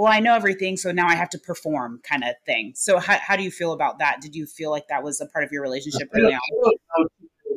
well 0.00 0.12
i 0.12 0.20
know 0.20 0.34
everything 0.34 0.76
so 0.76 0.92
now 0.92 1.06
i 1.06 1.14
have 1.14 1.28
to 1.28 1.38
perform 1.38 2.00
kind 2.02 2.24
of 2.24 2.34
thing 2.46 2.72
so 2.74 2.98
how, 2.98 3.16
how 3.18 3.36
do 3.36 3.42
you 3.42 3.50
feel 3.50 3.72
about 3.72 3.98
that 3.98 4.20
did 4.20 4.34
you 4.34 4.46
feel 4.46 4.70
like 4.70 4.88
that 4.88 5.02
was 5.02 5.20
a 5.20 5.26
part 5.26 5.44
of 5.44 5.52
your 5.52 5.62
relationship 5.62 6.08
early 6.14 6.34
on 6.34 7.06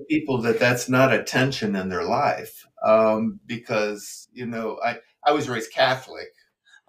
people 0.10 0.42
that 0.42 0.60
that's 0.60 0.90
not 0.90 1.14
a 1.14 1.24
tension 1.24 1.76
in 1.76 1.88
their 1.88 2.04
life 2.04 2.66
um, 2.86 3.40
because 3.46 4.28
you 4.34 4.46
know 4.46 4.80
i 4.84 4.98
i 5.26 5.32
was 5.32 5.48
raised 5.48 5.72
catholic 5.72 6.28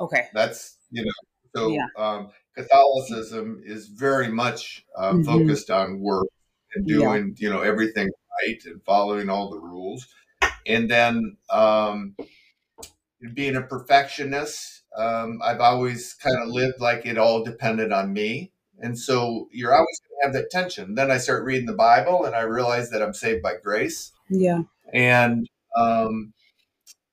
okay 0.01 0.27
that's 0.35 0.79
you 0.91 1.05
know 1.05 1.13
so 1.57 1.71
yeah. 1.71 1.87
um, 1.97 2.31
Catholicism 2.57 3.63
is 3.65 3.89
very 3.89 4.29
much 4.29 4.85
uh, 4.97 5.13
mm-hmm. 5.13 5.23
focused 5.23 5.71
on 5.71 6.01
work 6.01 6.27
and 6.75 6.87
doing, 6.87 7.35
yeah. 7.37 7.49
you 7.49 7.51
know, 7.53 7.63
everything 7.63 8.09
right 8.43 8.59
and 8.67 8.83
following 8.85 9.29
all 9.29 9.51
the 9.51 9.59
rules. 9.59 10.07
And 10.67 10.91
then 10.91 11.37
um, 11.51 12.17
being 13.33 13.57
a 13.57 13.63
perfectionist, 13.63 14.83
um, 14.97 15.41
I've 15.43 15.61
always 15.61 16.15
kind 16.15 16.37
of 16.43 16.49
lived 16.49 16.81
like 16.81 17.07
it 17.07 17.19
all 17.19 17.43
depended 17.43 17.93
on 17.93 18.13
me. 18.13 18.53
And 18.81 18.99
so 18.99 19.49
you're 19.53 19.75
always 19.75 20.01
going 20.01 20.21
to 20.21 20.27
have 20.27 20.33
that 20.35 20.51
tension. 20.51 20.95
Then 20.95 21.11
I 21.11 21.19
start 21.19 21.45
reading 21.45 21.67
the 21.67 21.75
Bible 21.75 22.25
and 22.25 22.35
I 22.35 22.43
realize 22.43 22.91
that 22.91 23.03
I'm 23.03 23.15
saved 23.15 23.43
by 23.43 23.55
grace. 23.63 24.13
Yeah. 24.29 24.63
And, 24.93 25.49
um, 25.77 26.33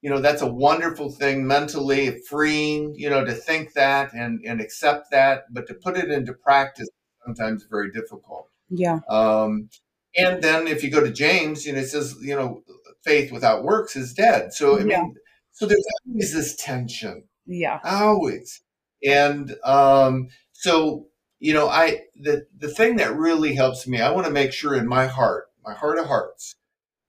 you 0.02 0.10
know, 0.10 0.20
that's 0.20 0.42
a 0.42 0.52
wonderful 0.52 1.12
thing 1.12 1.46
mentally, 1.46 2.20
freeing, 2.28 2.96
you 2.96 3.10
know, 3.10 3.24
to 3.24 3.34
think 3.34 3.74
that 3.74 4.14
and, 4.14 4.42
and 4.46 4.60
accept 4.60 5.12
that, 5.12 5.46
but 5.54 5.68
to 5.68 5.76
put 5.76 5.96
it 5.96 6.10
into 6.10 6.34
practice 6.34 6.90
sometimes 7.24 7.66
very 7.70 7.92
difficult. 7.92 8.48
Yeah. 8.70 9.00
Um, 9.08 9.70
and 10.18 10.42
then 10.42 10.68
if 10.68 10.84
you 10.84 10.90
go 10.90 11.02
to 11.02 11.12
James, 11.12 11.66
you 11.66 11.74
know, 11.74 11.80
it 11.80 11.88
says, 11.88 12.18
you 12.22 12.36
know, 12.36 12.64
faith 13.04 13.32
without 13.32 13.64
works 13.64 13.96
is 13.96 14.14
dead. 14.14 14.54
So, 14.54 14.78
I 14.78 14.80
Yeah. 14.80 15.04
mean, 15.04 15.16
so 15.62 15.68
there's 15.68 15.86
always 16.08 16.34
this 16.34 16.56
tension. 16.56 17.26
Yeah. 17.46 17.80
always. 17.84 18.64
And 19.06 19.56
um 19.64 20.30
so 20.54 21.06
you 21.40 21.54
know 21.54 21.68
i 21.70 22.02
the 22.16 22.48
the 22.58 22.68
thing 22.68 22.96
that 22.98 23.16
really 23.16 23.54
helps 23.56 23.88
me 23.88 24.00
i 24.00 24.12
want 24.12 24.26
to 24.28 24.34
make 24.34 24.54
sure 24.54 24.76
in 24.76 24.88
my 24.88 25.06
heart 25.08 25.46
my 25.64 25.74
heart 25.74 25.98
of 26.00 26.06
hearts 26.06 26.56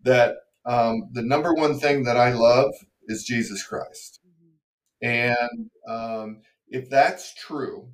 that 0.03 0.37
um 0.67 1.09
the 1.13 1.23
number 1.23 1.53
one 1.55 1.79
thing 1.79 2.05
that 2.05 2.17
i 2.17 2.33
love 2.33 2.73
is 3.09 3.25
jesus 3.25 3.63
christ. 3.63 4.21
And 5.03 5.71
um 5.89 6.43
if 6.69 6.89
that's 6.91 7.35
true 7.35 7.89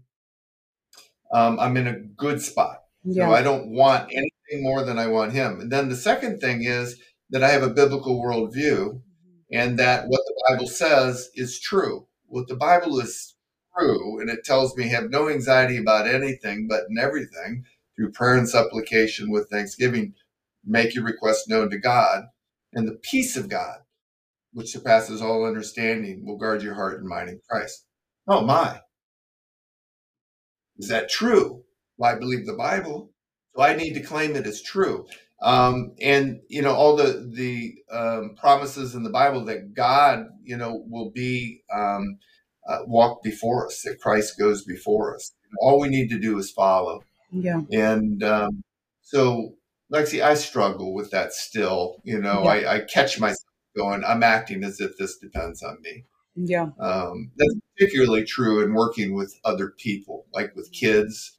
um 1.33 1.59
i'm 1.61 1.77
in 1.77 1.87
a 1.87 2.01
good 2.01 2.41
spot. 2.43 2.79
So 3.05 3.11
Yeah. 3.23 3.31
i 3.31 3.43
don't 3.43 3.71
want 3.71 4.11
anything 4.11 4.63
more 4.69 4.83
than 4.85 4.99
i 4.99 5.07
want 5.07 5.33
him. 5.33 5.61
And 5.61 5.71
then 5.73 5.89
the 5.89 5.97
second 6.11 6.41
thing 6.41 6.63
is 6.65 7.01
that 7.31 7.45
i 7.45 7.51
have 7.51 7.63
a 7.63 7.71
biblical 7.71 8.21
worldview 8.23 9.03
and 9.51 9.79
that 9.79 10.07
what 10.09 10.21
the 10.27 10.45
Bible 10.49 10.67
says 10.67 11.31
is 11.35 11.61
true. 11.61 12.07
What 12.27 12.49
the 12.49 12.57
Bible 12.57 13.01
is 13.01 13.35
true, 13.77 14.21
and 14.21 14.29
it 14.29 14.45
tells 14.45 14.77
me 14.77 14.89
have 14.89 15.11
no 15.11 15.29
anxiety 15.29 15.79
about 15.79 16.07
anything, 16.07 16.67
but 16.69 16.85
in 16.91 16.99
everything, 16.99 17.65
through 17.97 18.13
prayer 18.13 18.37
and 18.37 18.49
supplication 18.49 19.31
with 19.31 19.49
thanksgiving, 19.51 20.15
make 20.65 20.95
your 20.95 21.05
request 21.05 21.49
known 21.49 21.71
to 21.71 21.79
God, 21.79 22.25
and 22.73 22.87
the 22.87 22.99
peace 23.03 23.37
of 23.37 23.49
God, 23.49 23.79
which 24.53 24.71
surpasses 24.71 25.23
all 25.23 25.47
understanding, 25.47 26.27
will 26.27 26.37
guard 26.37 26.63
your 26.63 26.75
heart 26.75 27.01
and 27.01 27.09
mind 27.09 27.31
in 27.31 27.41
Christ. 27.49 27.87
Oh 28.29 28.43
my. 28.43 28.81
Is 30.77 30.89
that 30.89 31.09
true? 31.09 31.65
Well, 31.97 32.15
I 32.15 32.19
believe 32.19 32.47
the 32.47 32.53
Bible, 32.53 33.11
so 33.57 33.63
I 33.63 33.75
need 33.75 33.95
to 33.95 34.01
claim 34.01 34.37
it 34.37 34.47
as 34.47 34.63
true 34.63 35.07
um, 35.41 35.93
and 36.01 36.41
you 36.49 36.63
know 36.63 36.75
all 36.75 36.97
the 36.97 37.31
the 37.33 37.75
um, 37.91 38.35
promises 38.37 38.95
in 38.95 39.03
the 39.03 39.11
Bible 39.11 39.45
that 39.47 39.75
God 39.75 40.27
you 40.43 40.57
know 40.57 40.85
will 40.89 41.11
be 41.11 41.63
um, 41.73 42.19
uh, 42.69 42.81
walk 42.87 43.23
before 43.23 43.67
us, 43.67 43.83
that 43.83 44.01
Christ 44.01 44.39
goes 44.39 44.65
before 44.65 45.15
us. 45.15 45.33
All 45.61 45.81
we 45.81 45.89
need 45.89 46.11
to 46.11 46.19
do 46.19 46.39
is 46.39 46.51
follow. 46.51 47.03
Yeah. 47.33 47.63
And 47.73 48.23
um, 48.23 48.63
so, 49.01 49.55
Lexi, 49.93 50.23
I 50.23 50.35
struggle 50.35 50.93
with 50.93 51.11
that 51.11 51.33
still. 51.33 51.97
You 52.05 52.21
know, 52.21 52.43
Yeah. 52.45 52.51
I, 52.51 52.75
I 52.75 52.81
catch 52.81 53.19
myself 53.19 53.39
going, 53.77 54.05
I'm 54.05 54.23
acting 54.23 54.65
as 54.65 54.81
if 54.81 54.97
this 54.99 55.17
depends 55.17 55.63
on 55.63 55.81
me. 55.83 56.05
Yeah. 56.35 56.69
Um, 56.79 57.31
that's 57.37 57.55
particularly 57.77 58.25
true 58.25 58.63
in 58.63 58.75
working 58.75 59.15
with 59.15 59.35
other 59.45 59.75
people, 59.79 60.27
like 60.33 60.55
with 60.55 60.71
kids, 60.73 61.38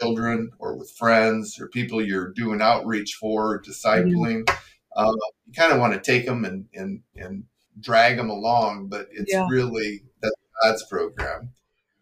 children, 0.00 0.50
or 0.58 0.76
with 0.76 0.90
friends, 0.92 1.58
or 1.60 1.68
people 1.68 2.02
you're 2.04 2.32
doing 2.32 2.60
outreach 2.62 3.14
for, 3.20 3.62
discipling. 3.62 4.48
Uh, 4.96 5.12
you 5.46 5.52
kind 5.56 5.72
of 5.72 5.80
want 5.80 5.92
to 5.94 6.00
take 6.00 6.26
them 6.26 6.44
and, 6.44 6.66
and, 6.74 7.02
and 7.16 7.44
drag 7.80 8.16
them 8.16 8.30
along, 8.30 8.88
but 8.88 9.08
it's 9.12 9.32
Yeah. 9.32 9.46
really 9.50 10.02
that's 10.20 10.34
God's 10.62 10.84
program. 10.88 11.50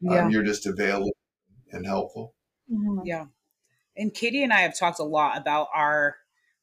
Yeah. 0.00 0.24
Um, 0.24 0.30
you're 0.30 0.44
just 0.44 0.66
available 0.66 1.16
and 1.72 1.86
helpful. 1.86 2.34
Mhm. 2.70 3.02
Yeah. 3.04 3.26
And 3.96 4.12
Katie 4.14 4.42
and 4.42 4.52
I 4.52 4.60
have 4.60 4.78
talked 4.78 4.98
a 4.98 5.04
lot 5.04 5.36
about 5.38 5.68
our 5.74 6.16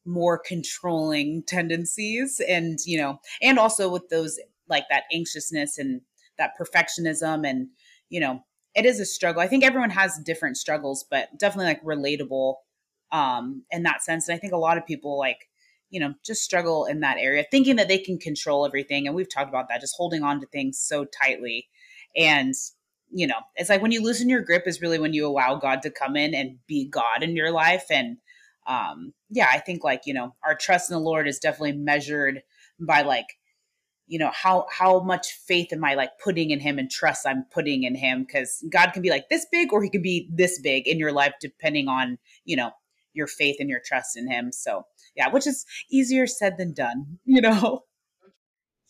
more 0.04 0.38
controlling 0.38 1.42
tendencies 1.44 2.40
and, 2.46 2.78
you 2.84 2.98
know, 2.98 3.20
and 3.40 3.58
also 3.58 3.88
with 3.88 4.08
those 4.08 4.38
like 4.68 4.84
that 4.90 5.04
anxiousness 5.12 5.78
and 5.78 6.00
that 6.38 6.52
perfectionism 6.60 7.48
and, 7.48 7.68
you 8.08 8.20
know, 8.20 8.44
it 8.74 8.84
is 8.84 9.00
a 9.00 9.04
struggle. 9.04 9.42
I 9.42 9.46
think 9.46 9.64
everyone 9.64 9.90
has 9.90 10.18
different 10.18 10.56
struggles, 10.56 11.04
but 11.08 11.28
definitely 11.38 11.66
like 11.66 11.84
relatable 11.84 12.56
um 13.12 13.62
in 13.70 13.82
that 13.84 14.02
sense. 14.02 14.28
And 14.28 14.34
I 14.34 14.38
think 14.38 14.52
a 14.52 14.58
lot 14.58 14.78
of 14.78 14.86
people 14.86 15.18
like, 15.18 15.48
you 15.90 16.00
know, 16.00 16.14
just 16.24 16.42
struggle 16.42 16.86
in 16.86 17.00
that 17.00 17.18
area, 17.18 17.44
thinking 17.50 17.76
that 17.76 17.88
they 17.88 17.98
can 17.98 18.18
control 18.18 18.66
everything. 18.66 19.06
And 19.06 19.14
we've 19.14 19.32
talked 19.32 19.48
about 19.48 19.68
that, 19.68 19.80
just 19.80 19.96
holding 19.96 20.22
on 20.22 20.40
to 20.40 20.46
things 20.46 20.78
so 20.78 21.04
tightly. 21.04 21.68
And 22.16 22.54
you 23.10 23.28
know, 23.28 23.38
it's 23.54 23.70
like 23.70 23.80
when 23.80 23.92
you 23.92 24.02
loosen 24.02 24.28
your 24.28 24.42
grip 24.42 24.66
is 24.66 24.82
really 24.82 24.98
when 24.98 25.12
you 25.12 25.26
allow 25.26 25.54
God 25.54 25.82
to 25.82 25.90
come 25.90 26.16
in 26.16 26.34
and 26.34 26.58
be 26.66 26.88
God 26.88 27.22
in 27.22 27.36
your 27.36 27.52
life. 27.52 27.84
And 27.90 28.16
um, 28.66 29.12
yeah, 29.30 29.46
I 29.52 29.58
think 29.58 29.84
like, 29.84 30.02
you 30.04 30.14
know, 30.14 30.34
our 30.44 30.56
trust 30.56 30.90
in 30.90 30.94
the 30.94 31.00
Lord 31.00 31.28
is 31.28 31.38
definitely 31.38 31.72
measured 31.72 32.42
by 32.80 33.02
like, 33.02 33.26
you 34.06 34.18
know, 34.18 34.30
how 34.34 34.66
how 34.70 35.00
much 35.00 35.32
faith 35.46 35.72
am 35.72 35.84
I 35.84 35.94
like 35.94 36.10
putting 36.22 36.50
in 36.50 36.60
him 36.60 36.78
and 36.78 36.90
trust 36.90 37.26
I'm 37.26 37.44
putting 37.52 37.84
in 37.84 37.94
him? 37.94 38.24
Because 38.24 38.64
God 38.70 38.90
can 38.92 39.02
be 39.02 39.10
like 39.10 39.28
this 39.28 39.46
big 39.50 39.72
or 39.72 39.82
he 39.82 39.90
can 39.90 40.02
be 40.02 40.28
this 40.32 40.60
big 40.60 40.86
in 40.86 40.98
your 40.98 41.12
life 41.12 41.34
depending 41.40 41.88
on, 41.88 42.18
you 42.44 42.56
know, 42.56 42.72
your 43.14 43.26
faith 43.26 43.56
and 43.60 43.70
your 43.70 43.80
trust 43.84 44.16
in 44.16 44.30
him. 44.30 44.52
So 44.52 44.86
yeah, 45.16 45.28
which 45.30 45.46
is 45.46 45.64
easier 45.90 46.26
said 46.26 46.58
than 46.58 46.74
done, 46.74 47.18
you 47.24 47.40
know. 47.40 47.84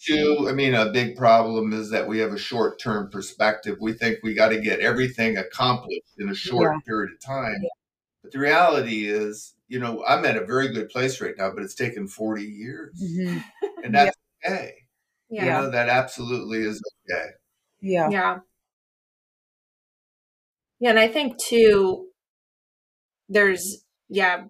Two, 0.05 0.47
I 0.51 0.53
mean, 0.53 0.75
a 0.75 0.91
big 0.91 1.17
problem 1.17 1.73
is 1.73 1.91
that 1.91 2.09
we 2.09 2.19
have 2.19 2.33
a 2.33 2.39
short 2.39 2.79
term 2.79 3.09
perspective. 3.11 3.79
We 3.81 3.93
think 3.95 4.19
we 4.23 4.35
got 4.35 4.49
to 4.49 4.61
get 4.61 4.81
everything 4.81 5.39
accomplished 5.39 6.03
in 6.19 6.29
a 6.29 6.35
short 6.35 6.73
Yeah. 6.73 6.79
period 6.87 7.13
of 7.15 7.21
time. 7.25 7.63
But 8.23 8.33
the 8.33 8.39
reality 8.39 9.07
is, 9.09 9.55
you 9.69 9.79
know, 9.79 10.05
I'm 10.07 10.25
at 10.27 10.37
a 10.37 10.45
very 10.45 10.69
good 10.69 10.91
place 10.91 11.21
right 11.21 11.35
now, 11.39 11.51
but 11.55 11.63
it's 11.63 11.75
taken 11.75 12.07
40 12.09 12.43
years. 12.45 13.01
Mhm. 13.01 13.45
And 13.83 13.95
that's 13.95 14.17
okay. 14.45 14.75
Yeah. 15.35 15.47
You 15.47 15.51
know, 15.51 15.71
that 15.73 15.89
absolutely 15.89 16.59
is 16.59 16.81
okay. 17.11 17.27
Yeah. 17.81 18.09
Yeah. 18.09 18.39
Yeah, 20.79 20.91
and 20.91 20.99
I 20.99 21.09
think 21.09 21.39
too 21.39 22.09
there's 23.29 23.85
yeah, 24.09 24.45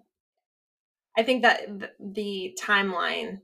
I 1.17 1.23
think 1.23 1.43
that 1.43 1.61
the 1.99 2.57
timeline 2.61 3.39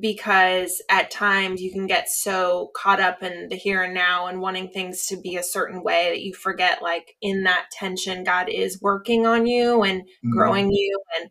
because 0.00 0.82
at 0.90 1.10
times 1.10 1.62
you 1.62 1.72
can 1.72 1.86
get 1.86 2.08
so 2.10 2.70
caught 2.76 3.00
up 3.00 3.22
in 3.22 3.48
the 3.48 3.56
here 3.56 3.82
and 3.82 3.94
now 3.94 4.26
and 4.26 4.40
wanting 4.40 4.70
things 4.70 5.06
to 5.06 5.16
be 5.20 5.36
a 5.36 5.42
certain 5.42 5.82
way 5.82 6.10
that 6.10 6.20
you 6.22 6.34
forget 6.34 6.82
like 6.82 7.16
in 7.22 7.44
that 7.44 7.68
tension 7.72 8.24
God 8.24 8.50
is 8.50 8.82
working 8.82 9.26
on 9.26 9.46
you 9.46 9.82
and 9.82 10.02
Mhm. 10.24 10.32
growing 10.32 10.70
you 10.72 11.00
and 11.18 11.30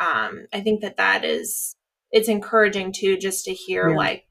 um 0.00 0.46
I 0.52 0.60
think 0.62 0.82
that 0.82 0.96
that 0.98 1.24
is 1.24 1.76
it's 2.12 2.28
encouraging 2.28 2.92
too 2.92 3.18
just 3.18 3.44
to 3.46 3.52
hear 3.54 3.90
Yeah. 3.90 3.96
like 3.96 4.26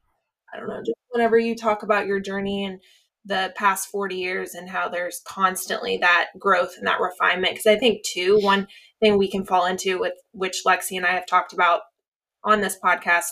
I 0.52 0.58
don't 0.58 0.68
know 0.68 0.80
just 0.80 0.96
whenever 1.10 1.38
you 1.38 1.54
talk 1.56 1.82
about 1.82 2.06
your 2.06 2.20
journey 2.20 2.64
and 2.64 2.80
the 3.24 3.52
past 3.56 3.88
40 3.88 4.16
years 4.16 4.54
and 4.54 4.68
how 4.68 4.88
there's 4.88 5.20
constantly 5.26 5.98
that 5.98 6.28
growth 6.38 6.74
and 6.78 6.86
that 6.86 7.00
refinement 7.00 7.52
because 7.52 7.66
I 7.66 7.76
think 7.76 8.02
too 8.04 8.38
one 8.40 8.66
thing 9.00 9.18
we 9.18 9.30
can 9.30 9.44
fall 9.44 9.66
into 9.66 9.98
with 10.00 10.14
which 10.32 10.62
Lexi 10.66 10.96
and 10.96 11.04
I 11.04 11.10
have 11.12 11.26
talked 11.26 11.52
about 11.52 11.82
on 12.44 12.60
this 12.62 12.78
podcast 12.82 13.26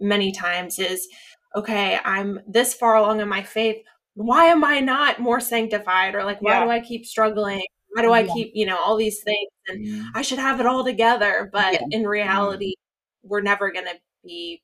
many 0.00 0.32
times 0.32 0.78
is 0.78 1.06
okay 1.54 1.98
I'm 2.04 2.40
this 2.46 2.72
far 2.72 2.96
along 2.96 3.20
in 3.20 3.28
my 3.28 3.42
faith 3.42 3.76
why 4.14 4.46
am 4.46 4.64
I 4.64 4.80
not 4.80 5.20
more 5.20 5.40
sanctified 5.40 6.14
or 6.14 6.24
like 6.24 6.40
why 6.40 6.52
Yeah. 6.58 6.64
do 6.64 6.70
I 6.70 6.80
keep 6.80 7.04
struggling 7.04 7.62
why 7.94 8.02
do 8.02 8.12
I 8.12 8.20
Yeah. 8.20 8.32
keep 8.32 8.52
you 8.54 8.64
know 8.64 8.78
all 8.78 8.96
these 8.96 9.22
things 9.22 9.50
and 9.68 9.84
Mhm. 9.86 10.06
I 10.14 10.22
should 10.22 10.38
have 10.38 10.58
it 10.60 10.66
all 10.66 10.84
together. 10.84 11.48
But 11.52 11.80
in 11.90 12.06
reality, 12.06 12.74
we're 13.22 13.42
never 13.42 13.70
going 13.70 13.84
to 13.86 13.98
be 14.24 14.62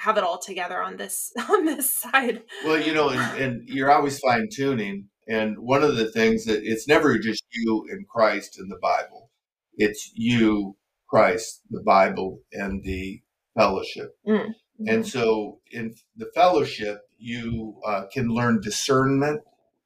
have 0.00 0.16
it 0.16 0.24
all 0.24 0.38
together 0.38 0.82
on 0.82 0.96
this 0.96 1.32
on 1.50 1.64
this 1.64 1.90
side. 1.90 2.42
Well, 2.64 2.80
you 2.80 2.92
know, 2.92 3.10
and, 3.10 3.42
and 3.42 3.68
you're 3.68 3.92
always 3.92 4.18
fine 4.18 4.48
tuning. 4.52 5.08
And 5.28 5.58
one 5.58 5.84
of 5.84 5.96
the 5.96 6.10
things 6.10 6.44
that 6.46 6.62
it's 6.64 6.88
never 6.88 7.18
just 7.18 7.44
you 7.52 7.86
and 7.90 8.08
Christ 8.08 8.58
in 8.58 8.68
the 8.68 8.78
Bible, 8.82 9.30
it's 9.76 10.10
you, 10.14 10.76
Christ, 11.08 11.62
the 11.70 11.82
Bible, 11.82 12.40
and 12.52 12.82
the 12.82 13.22
fellowship. 13.56 14.16
Mm. 14.26 14.54
And 14.86 15.06
so 15.06 15.60
in 15.70 15.94
the 16.16 16.30
fellowship, 16.34 17.02
you 17.18 17.80
uh, 17.86 18.04
can 18.12 18.28
learn 18.28 18.60
discernment 18.60 19.42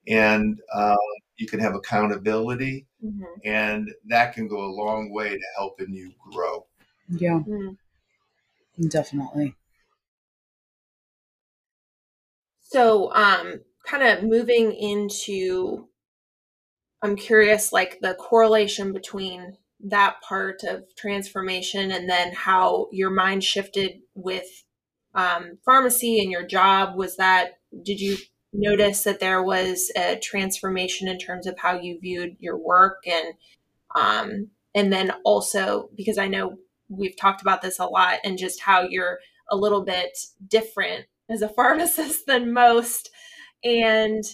and 0.06 0.58
uh, 0.72 0.96
you 1.36 1.46
can 1.48 1.58
have 1.60 1.74
accountability, 1.74 2.86
Mhm. 3.04 3.24
and 3.44 3.88
that 4.06 4.34
can 4.34 4.46
go 4.46 4.64
a 4.64 4.70
long 4.82 5.10
way 5.12 5.30
to 5.30 5.46
helping 5.56 5.92
you 5.92 6.12
grow. 6.30 6.66
Yeah, 7.08 7.40
Mhm. 7.40 7.76
definitely. 8.88 9.56
So, 12.74 13.14
um, 13.14 13.60
kind 13.86 14.02
of 14.02 14.24
moving 14.24 14.72
into, 14.72 15.86
I'm 17.02 17.14
curious, 17.14 17.72
like 17.72 18.00
the 18.00 18.14
correlation 18.14 18.92
between 18.92 19.58
that 19.78 20.16
part 20.22 20.64
of 20.64 20.82
transformation 20.96 21.92
and 21.92 22.10
then 22.10 22.32
how 22.32 22.88
your 22.90 23.10
mind 23.10 23.44
shifted 23.44 24.00
with 24.16 24.64
um, 25.14 25.58
pharmacy 25.64 26.18
and 26.18 26.32
your 26.32 26.44
job. 26.44 26.96
Was 26.96 27.16
that, 27.18 27.60
did 27.84 28.00
you 28.00 28.16
notice 28.52 29.04
that 29.04 29.20
there 29.20 29.44
was 29.44 29.92
a 29.96 30.16
transformation 30.16 31.06
in 31.06 31.20
terms 31.20 31.46
of 31.46 31.56
how 31.56 31.78
you 31.78 32.00
viewed 32.00 32.34
your 32.40 32.56
work 32.56 33.04
and 33.06 33.34
um, 33.94 34.48
and 34.74 34.92
then 34.92 35.12
also 35.24 35.90
because 35.96 36.18
I 36.18 36.26
know 36.26 36.56
we've 36.88 37.16
talked 37.16 37.40
about 37.40 37.62
this 37.62 37.78
a 37.78 37.86
lot 37.86 38.18
and 38.24 38.36
just 38.36 38.62
how 38.62 38.82
you're 38.82 39.20
a 39.48 39.56
little 39.56 39.84
bit 39.84 40.18
different 40.48 41.06
as 41.30 41.42
a 41.42 41.48
pharmacist 41.48 42.26
than 42.26 42.52
most 42.52 43.10
and 43.62 44.24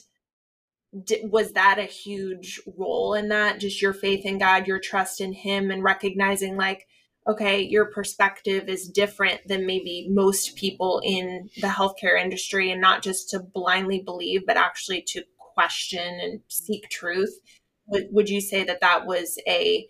was 1.23 1.53
that 1.53 1.79
a 1.79 1.85
huge 1.85 2.61
role 2.77 3.15
in 3.15 3.29
that? 3.29 3.61
Just 3.61 3.81
your 3.81 3.93
faith 3.93 4.27
in 4.27 4.39
god 4.39 4.67
your 4.67 4.81
trust 4.81 5.21
in 5.21 5.33
him 5.33 5.71
and 5.71 5.85
recognizing 5.85 6.57
like 6.57 6.89
okay 7.29 7.61
your 7.61 7.87
perspective 7.87 8.69
is 8.69 8.89
different 8.89 9.41
than 9.47 9.67
maybe 9.67 10.09
most 10.11 10.57
people 10.57 11.01
in 11.05 11.49
the 11.61 11.69
healthcare 11.69 12.21
industry 12.21 12.73
and 12.73 12.81
not 12.81 13.03
just 13.03 13.31
to 13.31 13.39
blindly 13.39 14.01
believe 14.01 14.41
but 14.47 14.57
actually 14.57 15.03
to 15.03 15.23
question 15.39 16.21
and 16.21 16.41
seek 16.49 16.89
truth. 16.89 17.41
Would, 17.87 18.09
would 18.11 18.29
you 18.29 18.41
say 18.41 18.65
that 18.65 18.81
that 18.81 19.07
was 19.07 19.39
a 19.47 19.87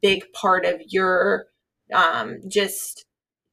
big 0.00 0.32
part 0.32 0.64
of 0.64 0.80
your 0.88 1.46
um, 1.92 2.38
just 2.48 3.04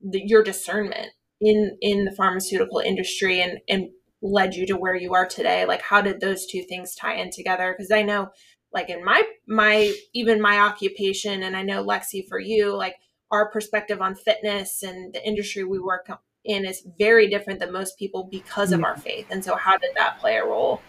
the, 0.02 0.22
your 0.26 0.44
discernment 0.44 1.10
in 1.42 1.78
in 1.82 2.06
the 2.06 2.12
pharmaceutical 2.12 2.80
industry 2.80 3.42
and 3.42 3.60
and 3.70 3.90
led 4.22 4.54
you 4.54 4.66
to 4.68 4.78
where 4.78 4.96
you 4.96 5.14
are 5.14 5.26
today? 5.26 5.66
Like 5.66 5.82
how 5.82 6.02
did 6.02 6.20
those 6.20 6.46
two 6.46 6.64
things 6.64 6.96
tie 6.96 7.16
in 7.16 7.32
together? 7.32 7.74
Because 7.76 7.92
i 7.92 8.02
know 8.02 8.30
like 8.74 8.90
in 8.90 9.04
my 9.04 9.24
my 9.48 9.94
even 10.14 10.40
my 10.40 10.60
occupation 10.60 11.42
and 11.42 11.58
i 11.58 11.64
know 11.64 11.84
lexi 11.84 12.28
for 12.30 12.38
you 12.38 12.78
like 12.78 12.94
our 13.32 13.50
perspective 13.50 14.02
on 14.02 14.16
fitness 14.16 14.84
and 14.84 15.14
the 15.14 15.28
industry 15.28 15.64
we 15.64 15.80
work 15.80 16.10
in 16.46 16.66
is 16.66 16.86
very 16.98 17.30
different 17.30 17.60
than 17.60 17.72
most 17.72 17.98
people 17.98 18.24
because 18.24 18.72
of 18.72 18.84
our 18.84 18.98
faith. 18.98 19.28
And 19.30 19.44
so 19.44 19.56
how 19.56 19.78
did 19.78 19.92
that 19.96 20.20
play 20.20 20.38
a 20.38 20.46
role 20.46 20.82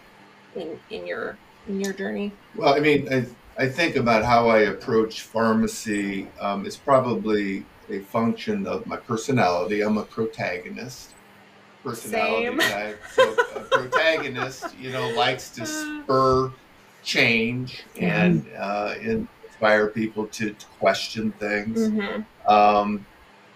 in 0.55 0.79
in 0.89 1.05
your 1.05 1.37
in 1.67 1.79
your 1.79 1.93
journey? 1.93 2.31
Well 2.55 2.73
i 2.73 2.79
mean 2.79 3.07
i, 3.11 3.25
I 3.57 3.67
think 3.69 3.95
about 3.95 4.25
how 4.25 4.49
i 4.49 4.59
approach 4.59 5.21
pharmacy 5.21 6.27
um, 6.39 6.65
is 6.65 6.75
probably 6.75 7.65
a 7.89 7.99
function 7.99 8.67
of 8.67 8.85
my 8.85 8.97
personality 8.97 9.81
i'm 9.81 9.97
a 9.97 10.03
protagonist 10.03 11.13
personality 11.83 12.45
Same. 12.45 12.59
type. 12.59 13.01
So 13.11 13.33
a 13.55 13.59
protagonist, 13.61 14.77
you 14.77 14.91
know, 14.91 15.09
likes 15.09 15.49
to 15.51 15.65
spur 15.65 16.51
change 17.03 17.83
mm-hmm. 17.95 18.03
and 18.03 18.45
uh, 18.57 18.95
inspire 19.01 19.87
people 19.87 20.27
to, 20.27 20.51
to 20.51 20.65
question 20.79 21.31
things. 21.33 21.89
Mm-hmm. 21.89 22.49
Um, 22.51 23.05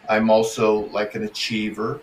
I'm 0.09 0.29
also 0.29 0.87
like 0.89 1.15
an 1.15 1.23
achiever, 1.23 1.99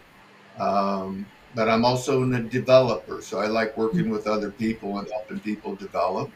um, 0.59 1.27
but 1.55 1.69
I'm 1.69 1.85
also 1.85 2.23
a 2.23 2.41
developer. 2.41 3.23
So 3.23 3.39
I 3.39 3.47
like 3.47 3.77
working 3.77 4.11
with 4.11 4.27
other 4.27 4.51
people 4.51 4.99
and 4.99 5.09
helping 5.11 5.41
people 5.41 5.75
develop. 5.77 6.31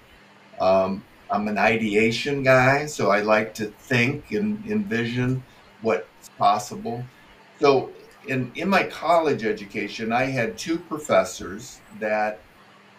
Um, 0.61 1.05
I'm 1.29 1.49
an 1.49 1.59
ideation 1.59 2.45
guy, 2.45 2.87
so 2.87 3.11
I 3.11 3.21
like 3.21 3.53
to 3.55 3.67
think 3.67 4.31
and 4.31 4.65
envision 4.71 5.43
what's 5.83 6.29
possible. 6.39 7.05
So 7.61 7.91
in, 8.29 8.51
in 8.55 8.69
my 8.69 8.85
college 8.85 9.45
education, 9.45 10.13
I 10.13 10.25
had 10.25 10.59
two 10.59 10.79
professors 10.79 11.81
that 12.01 12.41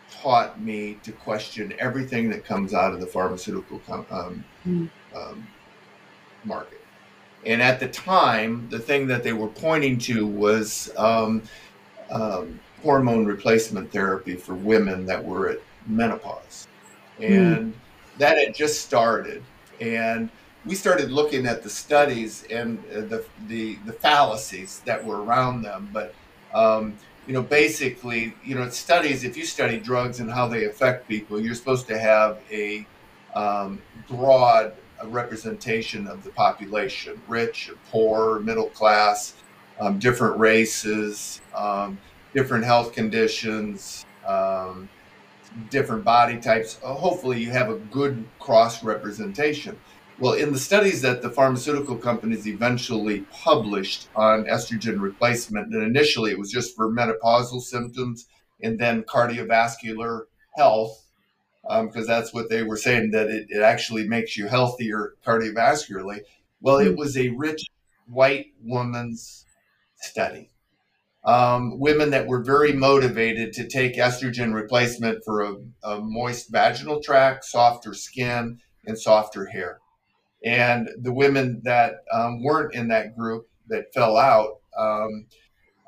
taught 0.09 0.61
me 0.61 0.97
to 1.03 1.11
question 1.11 1.73
everything 1.79 2.29
that 2.29 2.45
comes 2.45 2.73
out 2.73 2.93
of 2.93 3.01
the 3.01 3.07
pharmaceutical 3.07 3.81
um, 4.09 4.43
mm. 4.65 4.89
um, 5.15 5.47
market. 6.43 6.81
And 7.45 7.61
at 7.61 7.79
the 7.79 7.87
time, 7.87 8.67
the 8.69 8.79
thing 8.79 9.07
that 9.07 9.23
they 9.23 9.33
were 9.33 9.47
pointing 9.47 9.97
to 9.99 10.25
was 10.25 10.91
um, 10.97 11.43
um 12.09 12.59
hormone 12.81 13.25
replacement 13.25 13.91
therapy 13.91 14.35
for 14.35 14.53
women 14.53 15.05
that 15.05 15.23
were 15.23 15.49
at 15.49 15.59
menopause. 15.87 16.67
Hmm. 17.17 17.23
And 17.23 17.73
mm. 17.73 17.77
that 18.19 18.37
had 18.37 18.55
just 18.55 18.81
started. 18.81 19.43
And 19.81 20.29
we 20.67 20.75
started 20.75 21.11
looking 21.11 21.45
at 21.47 21.63
the 21.63 21.69
studies 21.69 22.43
and 22.51 22.83
uh, 22.91 23.01
the, 23.01 23.25
the, 23.47 23.75
the 23.85 23.93
fallacies 23.93 24.81
that 24.85 25.03
were 25.03 25.23
around 25.23 25.61
them. 25.61 25.89
But, 25.93 26.13
um, 26.53 26.95
you 27.25 27.33
know, 27.33 27.41
basically, 27.41 28.33
you 28.43 28.55
know, 28.55 28.69
studies, 28.69 29.23
if 29.23 29.37
you 29.37 29.45
study 29.45 29.79
drugs 29.79 30.19
and 30.19 30.29
how 30.29 30.47
they 30.47 30.65
affect 30.65 31.07
people, 31.07 31.39
you're 31.39 31.55
supposed 31.55 31.87
to 31.87 31.97
have 31.97 32.39
a 32.51 32.85
um, 33.33 33.81
broad 34.09 34.73
representation 35.05 36.07
of 36.07 36.23
the 36.23 36.31
population 36.31 37.21
rich, 37.27 37.71
poor, 37.89 38.39
middle 38.39 38.69
class, 38.69 39.35
um, 39.79 39.99
different 39.99 40.37
races, 40.37 41.41
um, 41.55 41.97
different 42.33 42.65
health 42.65 42.93
conditions, 42.93 44.05
um, 44.27 44.89
different 45.69 46.03
body 46.03 46.39
types. 46.39 46.75
Hopefully, 46.81 47.39
you 47.39 47.51
have 47.51 47.69
a 47.69 47.75
good 47.75 48.25
cross 48.39 48.83
representation. 48.83 49.77
Well, 50.19 50.33
in 50.33 50.51
the 50.51 50.59
studies 50.59 51.03
that 51.03 51.21
the 51.21 51.29
pharmaceutical 51.29 51.95
companies 51.95 52.47
eventually 52.47 53.21
published 53.31 54.09
on 54.15 54.45
estrogen 54.45 54.99
replacement, 54.99 55.71
and 55.71 55.83
initially 55.83 56.31
it 56.31 56.39
was 56.39 56.51
just 56.51 56.75
for 56.75 56.91
menopausal 56.91 57.61
symptoms 57.61 58.27
and 58.59 58.79
then 58.79 59.03
cardiovascular 59.03 60.21
health, 60.55 61.05
because 61.61 61.95
um, 61.95 62.07
that's 62.07 62.33
what 62.33 62.49
they 62.49 62.63
were 62.63 62.77
saying, 62.77 63.11
that 63.11 63.27
it, 63.27 63.45
it 63.49 63.61
actually 63.61 64.07
makes 64.07 64.35
you 64.35 64.47
healthier 64.47 65.13
cardiovascularly. 65.23 66.21
Well, 66.61 66.79
it 66.79 66.93
hmm. 66.93 66.97
was 66.97 67.15
a 67.15 67.29
rich 67.29 67.67
white 68.07 68.47
woman's 68.63 69.45
study. 69.97 70.49
Um, 71.25 71.77
women 71.77 72.09
that 72.09 72.25
were 72.25 72.41
very 72.41 72.73
motivated 72.73 73.53
to 73.53 73.67
take 73.67 73.97
estrogen 73.97 74.51
replacement 74.53 75.23
for 75.23 75.43
a, 75.43 75.57
a 75.83 76.01
moist 76.01 76.49
vaginal 76.49 77.01
tract, 77.01 77.45
softer 77.45 77.93
skin, 77.93 78.59
and 78.87 78.97
softer 78.97 79.45
hair. 79.45 79.79
And 80.47 80.89
the 80.97 81.11
women 81.11 81.61
that 81.65 82.05
um, 82.11 82.41
weren't 82.41 82.73
in 82.73 82.87
that 82.87 83.17
group 83.17 83.49
that 83.67 83.93
fell 83.93 84.15
out 84.15 84.59
um, 84.77 85.25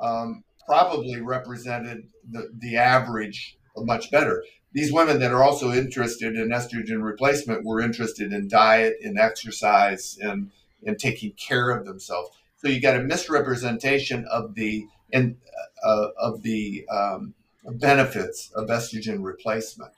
um, 0.01 0.43
probably 0.65 1.21
represented 1.21 2.07
the, 2.29 2.49
the 2.57 2.75
average 2.75 3.57
much 3.77 4.11
better. 4.11 4.43
These 4.73 4.91
women 4.91 5.19
that 5.19 5.31
are 5.31 5.43
also 5.43 5.71
interested 5.71 6.35
in 6.35 6.49
estrogen 6.49 7.01
replacement 7.01 7.63
were 7.63 7.79
interested 7.79 8.33
in 8.33 8.49
diet 8.49 8.97
and 9.01 9.17
exercise 9.17 10.17
and, 10.21 10.51
and 10.85 10.99
taking 10.99 11.31
care 11.31 11.71
of 11.71 11.85
themselves. 11.85 12.31
So 12.57 12.67
you 12.67 12.81
got 12.81 12.97
a 12.97 13.03
misrepresentation 13.03 14.25
of 14.25 14.55
the 14.55 14.85
and 15.13 15.37
uh, 15.83 16.09
of 16.19 16.43
the 16.43 16.85
um, 16.91 17.33
benefits 17.63 18.51
of 18.53 18.67
estrogen 18.67 19.23
replacement. 19.23 19.93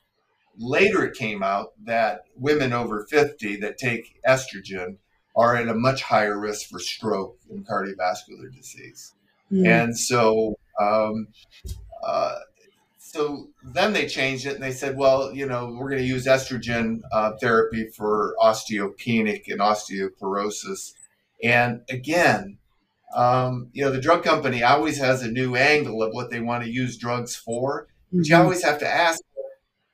Later, 0.57 1.05
it 1.05 1.15
came 1.15 1.41
out 1.43 1.73
that 1.85 2.23
women 2.35 2.73
over 2.73 3.05
50 3.09 3.57
that 3.57 3.77
take 3.77 4.21
estrogen 4.27 4.97
are 5.35 5.55
at 5.55 5.67
a 5.67 5.73
much 5.73 6.03
higher 6.03 6.37
risk 6.37 6.69
for 6.69 6.79
stroke 6.79 7.37
and 7.49 7.65
cardiovascular 7.65 8.53
disease. 8.53 9.13
Mm. 9.51 9.67
And 9.67 9.97
so, 9.97 10.57
um, 10.79 11.27
uh, 12.03 12.39
so 12.97 13.49
then 13.63 13.93
they 13.93 14.07
changed 14.07 14.45
it 14.45 14.55
and 14.55 14.63
they 14.63 14.71
said, 14.71 14.97
well, 14.97 15.33
you 15.33 15.45
know, 15.45 15.75
we're 15.77 15.89
going 15.89 16.01
to 16.01 16.07
use 16.07 16.25
estrogen 16.25 17.01
uh, 17.11 17.33
therapy 17.39 17.87
for 17.95 18.35
osteopenic 18.39 19.47
and 19.47 19.59
osteoporosis. 19.59 20.93
And 21.43 21.81
again, 21.89 22.57
um, 23.13 23.69
you 23.73 23.83
know, 23.83 23.91
the 23.91 23.99
drug 23.99 24.23
company 24.23 24.63
always 24.63 24.97
has 24.99 25.21
a 25.23 25.31
new 25.31 25.55
angle 25.55 26.01
of 26.01 26.13
what 26.13 26.29
they 26.29 26.39
want 26.39 26.63
to 26.63 26.71
use 26.71 26.97
drugs 26.97 27.35
for. 27.35 27.87
But 28.11 28.19
mm-hmm. 28.19 28.31
you 28.31 28.35
always 28.35 28.63
have 28.63 28.79
to 28.79 28.87
ask 28.87 29.21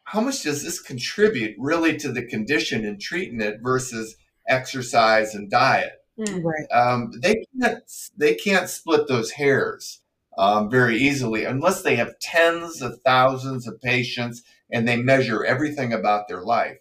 how 0.08 0.22
much 0.22 0.44
does 0.44 0.64
this 0.64 0.80
contribute 0.80 1.54
really 1.60 1.98
to 1.98 2.14
the 2.14 2.26
condition 2.26 2.86
and 2.86 3.00
treating 3.00 3.42
it 3.42 3.60
versus 3.62 4.16
exercise 4.48 5.36
and 5.36 5.52
diet? 5.52 6.02
Mm. 6.18 6.46
Right. 6.46 6.66
Um, 6.72 7.12
they 7.22 7.44
can't 7.60 7.84
they 8.16 8.34
can't 8.34 8.70
split 8.70 9.10
those 9.10 9.32
hairs 9.32 10.00
um, 10.38 10.70
very 10.70 10.98
easily 10.98 11.44
unless 11.44 11.82
they 11.82 11.98
have 11.98 12.20
tens 12.20 12.82
of 12.82 13.02
thousands 13.02 13.68
of 13.68 13.82
patients 13.82 14.44
and 14.72 14.88
they 14.88 14.96
measure 14.96 15.44
everything 15.44 15.92
about 15.92 16.30
their 16.30 16.42
life. 16.42 16.78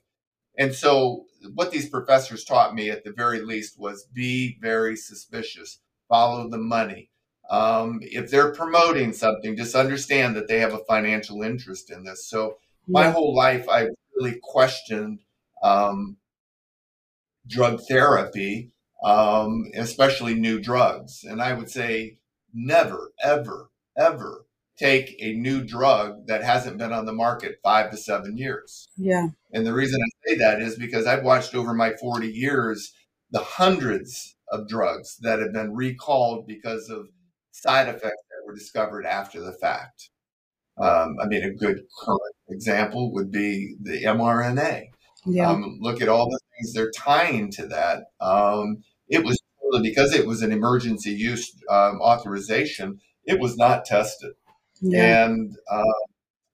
And 0.56 0.72
so, 0.72 1.24
what 1.52 1.72
these 1.72 1.88
professors 1.88 2.44
taught 2.44 2.76
me 2.76 2.90
at 2.90 3.02
the 3.02 3.12
very 3.12 3.40
least 3.40 3.76
was 3.76 4.04
be 4.04 4.56
very 4.62 4.94
suspicious, 4.94 5.80
follow 6.08 6.48
the 6.48 6.58
money. 6.58 7.10
Um, 7.50 7.98
if 8.02 8.30
they're 8.30 8.52
promoting 8.52 9.12
something, 9.12 9.56
just 9.56 9.74
understand 9.74 10.36
that 10.36 10.46
they 10.46 10.60
have 10.60 10.74
a 10.74 10.84
financial 10.88 11.42
interest 11.42 11.90
in 11.90 12.04
this. 12.04 12.28
So 12.28 12.58
my 12.86 13.10
whole 13.10 13.34
life 13.34 13.68
I 13.68 13.88
really 14.16 14.38
questioned 14.42 15.20
um, 15.62 16.16
drug 17.46 17.80
therapy, 17.88 18.72
um, 19.04 19.70
especially 19.74 20.34
new 20.34 20.60
drugs. 20.60 21.24
And 21.24 21.40
I 21.40 21.52
would 21.52 21.70
say 21.70 22.18
never, 22.52 23.12
ever, 23.22 23.70
ever 23.96 24.46
take 24.78 25.16
a 25.20 25.32
new 25.32 25.64
drug 25.64 26.26
that 26.26 26.44
hasn't 26.44 26.78
been 26.78 26.92
on 26.92 27.06
the 27.06 27.12
market 27.12 27.58
five 27.62 27.90
to 27.90 27.96
seven 27.96 28.36
years. 28.36 28.88
Yeah. 28.96 29.28
And 29.52 29.66
the 29.66 29.72
reason 29.72 30.00
I 30.02 30.28
say 30.28 30.38
that 30.38 30.60
is 30.60 30.76
because 30.76 31.06
I've 31.06 31.24
watched 31.24 31.54
over 31.54 31.72
my 31.72 31.94
40 31.94 32.28
years 32.28 32.92
the 33.30 33.40
hundreds 33.40 34.36
of 34.50 34.68
drugs 34.68 35.16
that 35.22 35.40
have 35.40 35.52
been 35.52 35.74
recalled 35.74 36.46
because 36.46 36.90
of 36.90 37.08
side 37.52 37.88
effects 37.88 38.02
that 38.02 38.46
were 38.46 38.54
discovered 38.54 39.06
after 39.06 39.40
the 39.40 39.52
fact. 39.52 40.10
Um, 40.78 41.16
I 41.22 41.26
mean, 41.26 41.42
a 41.42 41.50
good 41.50 41.82
current 42.00 42.20
example 42.48 43.12
would 43.12 43.30
be 43.30 43.76
the 43.80 44.02
mRNA. 44.04 44.84
Yeah. 45.24 45.50
Um, 45.50 45.78
look 45.80 46.00
at 46.00 46.08
all 46.08 46.28
the 46.30 46.38
things 46.54 46.72
they're 46.72 46.92
tying 46.92 47.50
to 47.52 47.66
that. 47.66 48.04
Um, 48.20 48.82
it 49.08 49.24
was 49.24 49.38
because 49.82 50.14
it 50.14 50.26
was 50.26 50.42
an 50.42 50.52
emergency 50.52 51.10
use 51.10 51.52
um, 51.68 52.00
authorization. 52.00 53.00
It 53.24 53.40
was 53.40 53.56
not 53.56 53.84
tested. 53.84 54.32
Yeah. 54.80 55.24
And 55.24 55.56
uh, 55.70 55.82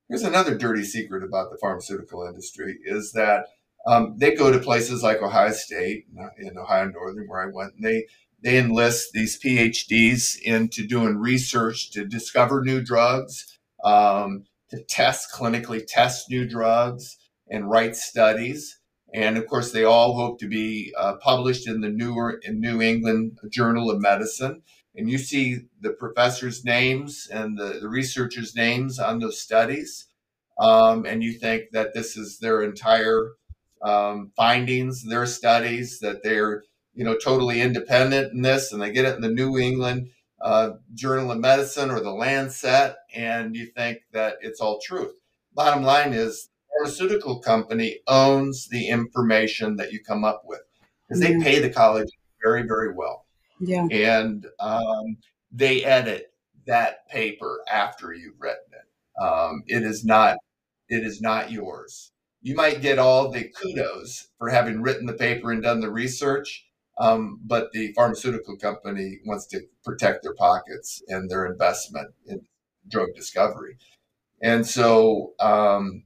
here's 0.08 0.22
another 0.22 0.56
dirty 0.56 0.84
secret 0.84 1.22
about 1.22 1.50
the 1.50 1.58
pharmaceutical 1.60 2.26
industry: 2.26 2.78
is 2.84 3.12
that 3.12 3.46
um, 3.86 4.14
they 4.18 4.34
go 4.34 4.50
to 4.50 4.58
places 4.58 5.02
like 5.02 5.22
Ohio 5.22 5.52
State 5.52 6.06
in 6.38 6.56
Ohio 6.56 6.88
Northern, 6.88 7.26
where 7.28 7.42
I 7.42 7.52
went, 7.52 7.74
and 7.74 7.84
they 7.84 8.06
they 8.42 8.58
enlist 8.58 9.12
these 9.12 9.40
PhDs 9.40 10.40
into 10.42 10.86
doing 10.86 11.16
research 11.16 11.90
to 11.92 12.04
discover 12.04 12.62
new 12.62 12.82
drugs, 12.82 13.58
um, 13.84 14.44
to 14.70 14.82
test 14.84 15.32
clinically 15.32 15.84
test 15.86 16.30
new 16.30 16.48
drugs, 16.48 17.18
and 17.52 17.70
write 17.70 17.94
studies. 17.94 18.80
And 19.14 19.36
of 19.36 19.46
course, 19.46 19.72
they 19.72 19.84
all 19.84 20.14
hope 20.14 20.40
to 20.40 20.48
be 20.48 20.92
uh, 20.98 21.16
published 21.16 21.68
in 21.68 21.82
the 21.82 21.90
newer 21.90 22.40
in 22.42 22.60
New 22.60 22.80
England 22.80 23.38
Journal 23.50 23.90
of 23.90 24.00
Medicine. 24.00 24.62
And 24.94 25.10
you 25.10 25.18
see 25.18 25.60
the 25.80 25.90
professors' 25.90 26.64
names 26.64 27.28
and 27.30 27.58
the, 27.58 27.78
the 27.80 27.88
researchers' 27.88 28.54
names 28.54 28.98
on 28.98 29.18
those 29.18 29.40
studies, 29.40 30.06
um, 30.58 31.06
and 31.06 31.22
you 31.22 31.32
think 31.32 31.70
that 31.72 31.94
this 31.94 32.16
is 32.16 32.38
their 32.38 32.62
entire 32.62 33.32
um, 33.82 34.32
findings, 34.36 35.04
their 35.04 35.26
studies, 35.26 35.98
that 36.00 36.22
they're 36.22 36.62
you 36.94 37.04
know 37.04 37.16
totally 37.16 37.60
independent 37.60 38.32
in 38.32 38.42
this, 38.42 38.72
and 38.72 38.82
they 38.82 38.92
get 38.92 39.06
it 39.06 39.16
in 39.16 39.22
the 39.22 39.30
New 39.30 39.58
England 39.58 40.08
uh, 40.42 40.70
Journal 40.94 41.30
of 41.30 41.38
Medicine 41.38 41.90
or 41.90 42.00
the 42.00 42.12
Lancet, 42.12 42.96
and 43.14 43.54
you 43.54 43.66
think 43.66 43.98
that 44.12 44.36
it's 44.40 44.60
all 44.60 44.80
truth. 44.80 45.14
Bottom 45.54 45.82
line 45.82 46.12
is, 46.12 46.48
pharmaceutical 46.76 47.40
company 47.40 48.00
owns 48.06 48.68
the 48.68 48.88
information 48.88 49.76
that 49.76 49.92
you 49.92 50.02
come 50.02 50.24
up 50.24 50.42
with 50.44 50.62
because 51.08 51.20
they 51.20 51.38
pay 51.38 51.58
the 51.60 51.70
college 51.70 52.08
very 52.42 52.62
very 52.62 52.94
well. 52.94 53.26
Yeah, 53.60 53.86
and 53.90 54.46
um, 54.58 55.16
they 55.50 55.84
edit 55.84 56.32
that 56.66 57.08
paper 57.08 57.60
after 57.70 58.12
you've 58.12 58.40
written 58.40 58.72
it. 58.72 59.22
Um, 59.22 59.62
it 59.66 59.82
is 59.82 60.04
not 60.04 60.38
it 60.88 61.04
is 61.04 61.20
not 61.20 61.50
yours 61.50 62.12
you 62.42 62.56
might 62.56 62.82
get 62.82 62.98
all 62.98 63.30
the 63.30 63.44
kudos 63.44 64.28
for 64.36 64.50
having 64.50 64.82
written 64.82 65.06
the 65.06 65.12
paper 65.12 65.52
and 65.52 65.62
done 65.62 65.80
the 65.80 65.90
research, 65.90 66.66
um, 66.98 67.40
but 67.44 67.72
the 67.72 67.92
pharmaceutical 67.94 68.56
company 68.56 69.18
wants 69.24 69.46
to 69.46 69.60
protect 69.84 70.22
their 70.22 70.34
pockets 70.34 71.02
and 71.08 71.30
their 71.30 71.46
investment 71.46 72.08
in 72.26 72.42
drug 72.88 73.08
discovery. 73.14 73.76
And 74.42 74.66
so, 74.66 75.34
um, 75.40 76.04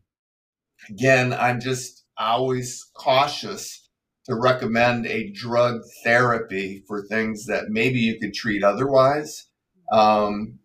again, 0.88 1.33
I'm 1.33 1.61
just 1.61 2.05
always 2.18 2.90
cautious 2.94 3.88
to 4.27 4.35
recommend 4.35 5.07
a 5.07 5.31
drug 5.31 5.83
therapy 6.05 6.83
for 6.87 7.03
things 7.03 7.46
that 7.46 7.68
maybe 7.68 7.99
you 8.01 8.18
could 8.18 8.35
treat 8.35 8.62
otherwise. 8.62 9.46
Um, 9.92 10.59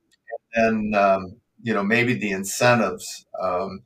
and 0.53 0.95
um, 0.95 1.38
you 1.62 1.73
know, 1.73 1.84
maybe 1.84 2.13
the 2.13 2.31
incentives 2.31 3.25
um, 3.41 3.84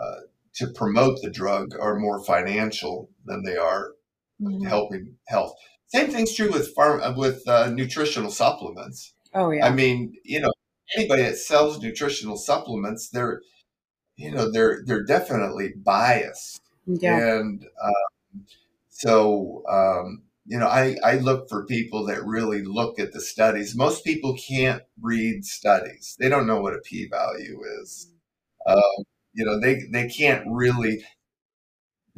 uh, 0.00 0.20
to 0.56 0.68
promote 0.68 1.20
the 1.22 1.30
drug 1.30 1.74
are 1.78 1.98
more 1.98 2.22
financial 2.22 3.08
than 3.24 3.42
they 3.44 3.56
are 3.56 3.92
mm-hmm. 4.40 4.66
helping 4.66 5.16
health. 5.26 5.54
Same 5.88 6.10
thing's 6.10 6.34
true 6.34 6.50
with 6.50 6.74
farm 6.74 7.00
uh, 7.02 7.14
with 7.16 7.46
uh, 7.48 7.70
nutritional 7.70 8.30
supplements. 8.30 9.14
Oh 9.34 9.50
yeah. 9.50 9.66
I 9.66 9.70
mean, 9.70 10.14
you 10.24 10.40
know, 10.40 10.52
anybody 10.96 11.22
that 11.22 11.36
sells 11.36 11.80
nutritional 11.80 12.36
supplements, 12.36 13.08
they're, 13.08 13.40
you 14.16 14.30
know, 14.30 14.50
they're 14.50 14.82
they're 14.84 15.04
definitely 15.04 15.72
biased. 15.76 16.60
Yeah. 16.86 17.38
And 17.38 17.64
um, 17.82 18.44
so, 18.88 19.62
um, 19.68 20.22
you 20.46 20.58
know, 20.58 20.66
I 20.66 20.96
I 21.04 21.18
look 21.18 21.48
for 21.48 21.64
people 21.66 22.06
that 22.06 22.24
really 22.24 22.62
look 22.62 22.98
at 22.98 23.12
the 23.12 23.20
studies. 23.20 23.76
Most 23.76 24.04
people 24.04 24.36
can't 24.36 24.82
read 25.00 25.44
studies; 25.44 26.16
they 26.18 26.28
don't 26.28 26.46
know 26.46 26.60
what 26.60 26.74
a 26.74 26.80
p 26.80 27.08
value 27.08 27.60
is. 27.82 28.10
Um, 28.66 29.04
you 29.38 29.44
know 29.44 29.60
they 29.60 29.82
they 29.92 30.08
can't 30.08 30.44
really 30.48 31.04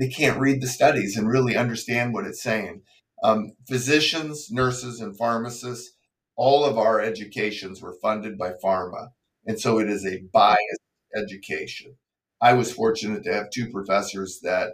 they 0.01 0.09
can't 0.09 0.41
read 0.41 0.61
the 0.61 0.67
studies 0.67 1.17
and 1.17 1.29
really 1.29 1.57
understand 1.57 2.15
what 2.15 2.27
it's 2.27 2.43
saying. 2.43 2.83
Um, 3.23 3.53
physicians 3.69 4.51
nurses 4.51 5.01
and 5.01 5.17
pharmacists 5.17 5.93
all 6.37 6.65
of 6.65 6.79
our 6.79 7.01
educations 7.01 7.83
were 7.83 7.99
funded 8.01 8.39
by 8.39 8.53
pharma 8.65 9.09
and 9.47 9.61
so 9.61 9.79
it 9.79 9.91
is 9.91 10.07
a 10.07 10.23
biased 10.33 10.81
education. 11.15 11.97
I 12.41 12.55
was 12.55 12.73
fortunate 12.73 13.25
to 13.25 13.35
have 13.35 13.51
two 13.51 13.71
professors 13.71 14.41
that 14.43 14.71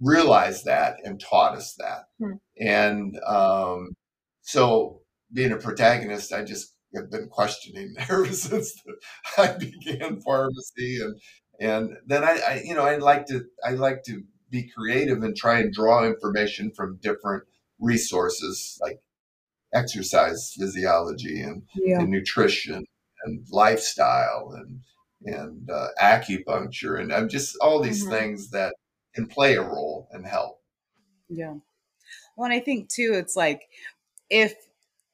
realized 0.00 0.64
that 0.64 0.96
and 1.04 1.20
taught 1.20 1.56
us 1.56 1.74
that. 1.78 2.04
Hmm. 2.18 2.36
and 2.58 3.18
um, 3.26 3.94
so 4.42 5.00
being 5.32 5.52
a 5.52 5.56
protagonist 5.56 6.32
i 6.32 6.44
just 6.44 6.74
have 6.94 7.10
been 7.10 7.28
questioning 7.28 7.94
ever 8.08 8.26
since 8.26 8.74
the, 8.82 8.94
I 9.42 9.56
began 9.58 10.20
pharmacy 10.20 11.00
and 11.02 11.20
and 11.58 11.96
then 12.06 12.22
I, 12.22 12.38
I, 12.48 12.62
you 12.64 12.74
know 12.74 12.84
i 12.84 12.96
like 12.96 13.26
to 13.26 13.44
i 13.64 13.70
like 13.70 14.02
to 14.04 14.22
be 14.50 14.70
creative 14.76 15.22
and 15.22 15.36
try 15.36 15.58
and 15.58 15.72
draw 15.72 16.04
information 16.04 16.70
from 16.70 16.98
different 17.02 17.44
resources 17.78 18.78
like 18.80 19.00
exercise 19.74 20.54
physiology 20.56 21.42
and, 21.42 21.62
yeah. 21.74 21.98
and 21.98 22.10
nutrition 22.10 22.84
and 23.24 23.46
lifestyle 23.50 24.52
and 24.56 24.80
and 25.24 25.70
uh, 25.70 25.88
acupuncture 26.00 27.00
and 27.00 27.12
I'm 27.12 27.28
just 27.28 27.56
all 27.60 27.82
these 27.82 28.02
mm-hmm. 28.02 28.12
things 28.12 28.50
that 28.50 28.74
can 29.14 29.26
play 29.26 29.54
a 29.54 29.62
role 29.62 30.08
and 30.12 30.26
help. 30.26 30.60
Yeah. 31.28 31.54
Well, 32.36 32.44
and 32.44 32.54
I 32.54 32.60
think 32.60 32.88
too, 32.88 33.12
it's 33.14 33.34
like 33.34 33.62
if 34.30 34.54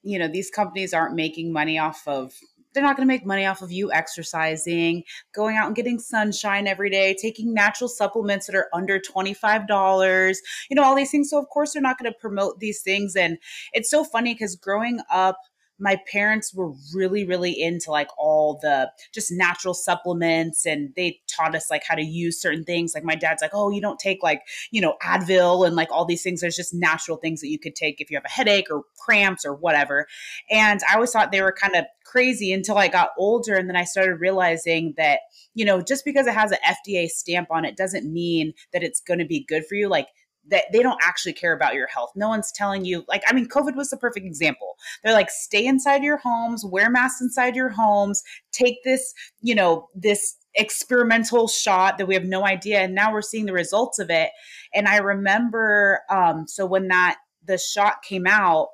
you 0.02 0.18
know 0.18 0.28
these 0.28 0.50
companies 0.50 0.92
aren't 0.92 1.14
making 1.14 1.52
money 1.52 1.78
off 1.78 2.06
of 2.06 2.34
they're 2.72 2.82
not 2.82 2.96
going 2.96 3.06
to 3.06 3.12
make 3.12 3.26
money 3.26 3.46
off 3.46 3.62
of 3.62 3.72
you 3.72 3.92
exercising, 3.92 5.04
going 5.34 5.56
out 5.56 5.66
and 5.66 5.76
getting 5.76 5.98
sunshine 5.98 6.66
every 6.66 6.90
day, 6.90 7.14
taking 7.20 7.52
natural 7.54 7.88
supplements 7.88 8.46
that 8.46 8.54
are 8.54 8.68
under 8.72 8.98
$25, 8.98 10.36
you 10.70 10.76
know, 10.76 10.82
all 10.82 10.94
these 10.94 11.10
things. 11.10 11.30
So, 11.30 11.38
of 11.38 11.48
course, 11.48 11.72
they're 11.72 11.82
not 11.82 11.98
going 11.98 12.12
to 12.12 12.18
promote 12.18 12.58
these 12.60 12.82
things. 12.82 13.16
And 13.16 13.38
it's 13.72 13.90
so 13.90 14.04
funny 14.04 14.34
because 14.34 14.56
growing 14.56 15.00
up, 15.10 15.38
my 15.78 15.98
parents 16.10 16.54
were 16.54 16.72
really 16.94 17.24
really 17.26 17.52
into 17.52 17.90
like 17.90 18.08
all 18.18 18.58
the 18.62 18.90
just 19.12 19.32
natural 19.32 19.74
supplements 19.74 20.66
and 20.66 20.92
they 20.96 21.20
taught 21.28 21.54
us 21.54 21.70
like 21.70 21.82
how 21.86 21.94
to 21.94 22.02
use 22.02 22.40
certain 22.40 22.64
things. 22.64 22.94
Like 22.94 23.04
my 23.04 23.14
dad's 23.14 23.42
like 23.42 23.52
oh 23.54 23.70
you 23.70 23.80
don't 23.80 23.98
take 23.98 24.22
like 24.22 24.42
you 24.70 24.80
know 24.80 24.94
advil 25.02 25.66
and 25.66 25.76
like 25.76 25.90
all 25.90 26.04
these 26.04 26.22
things. 26.22 26.40
There's 26.40 26.56
just 26.56 26.74
natural 26.74 27.16
things 27.16 27.40
that 27.40 27.48
you 27.48 27.58
could 27.58 27.74
take 27.74 28.00
if 28.00 28.10
you 28.10 28.16
have 28.16 28.24
a 28.24 28.30
headache 28.30 28.66
or 28.70 28.82
cramps 28.98 29.44
or 29.44 29.54
whatever. 29.54 30.06
And 30.50 30.80
i 30.88 30.94
always 30.94 31.10
thought 31.10 31.32
they 31.32 31.42
were 31.42 31.52
kind 31.52 31.74
of 31.74 31.84
crazy 32.04 32.52
until 32.52 32.76
i 32.76 32.88
got 32.88 33.10
older 33.16 33.54
and 33.54 33.68
then 33.68 33.76
i 33.76 33.84
started 33.84 34.16
realizing 34.16 34.92
that 34.96 35.20
you 35.54 35.64
know 35.64 35.80
just 35.80 36.04
because 36.04 36.26
it 36.26 36.34
has 36.34 36.52
an 36.52 36.58
fda 36.86 37.08
stamp 37.08 37.48
on 37.50 37.64
it 37.64 37.76
doesn't 37.76 38.12
mean 38.12 38.52
that 38.72 38.82
it's 38.82 39.00
going 39.00 39.18
to 39.18 39.24
be 39.24 39.44
good 39.48 39.64
for 39.66 39.74
you. 39.74 39.88
Like 39.88 40.08
that 40.48 40.64
they 40.72 40.82
don't 40.82 41.00
actually 41.02 41.32
care 41.32 41.52
about 41.52 41.74
your 41.74 41.86
health. 41.86 42.10
No 42.16 42.28
one's 42.28 42.52
telling 42.52 42.84
you, 42.84 43.04
like, 43.08 43.22
I 43.26 43.32
mean, 43.32 43.48
COVID 43.48 43.76
was 43.76 43.90
the 43.90 43.96
perfect 43.96 44.26
example. 44.26 44.76
They're 45.02 45.12
like, 45.12 45.30
stay 45.30 45.66
inside 45.66 46.02
your 46.02 46.18
homes, 46.18 46.64
wear 46.64 46.90
masks 46.90 47.20
inside 47.20 47.56
your 47.56 47.70
homes, 47.70 48.22
take 48.50 48.82
this, 48.84 49.14
you 49.40 49.54
know, 49.54 49.88
this 49.94 50.36
experimental 50.54 51.48
shot 51.48 51.96
that 51.98 52.06
we 52.06 52.14
have 52.14 52.24
no 52.24 52.44
idea. 52.44 52.80
And 52.80 52.94
now 52.94 53.12
we're 53.12 53.22
seeing 53.22 53.46
the 53.46 53.52
results 53.52 53.98
of 53.98 54.10
it. 54.10 54.30
And 54.74 54.88
I 54.88 54.96
remember, 54.98 56.00
um, 56.10 56.46
so 56.46 56.66
when 56.66 56.88
that, 56.88 57.16
the 57.44 57.58
shot 57.58 58.02
came 58.02 58.26
out, 58.26 58.68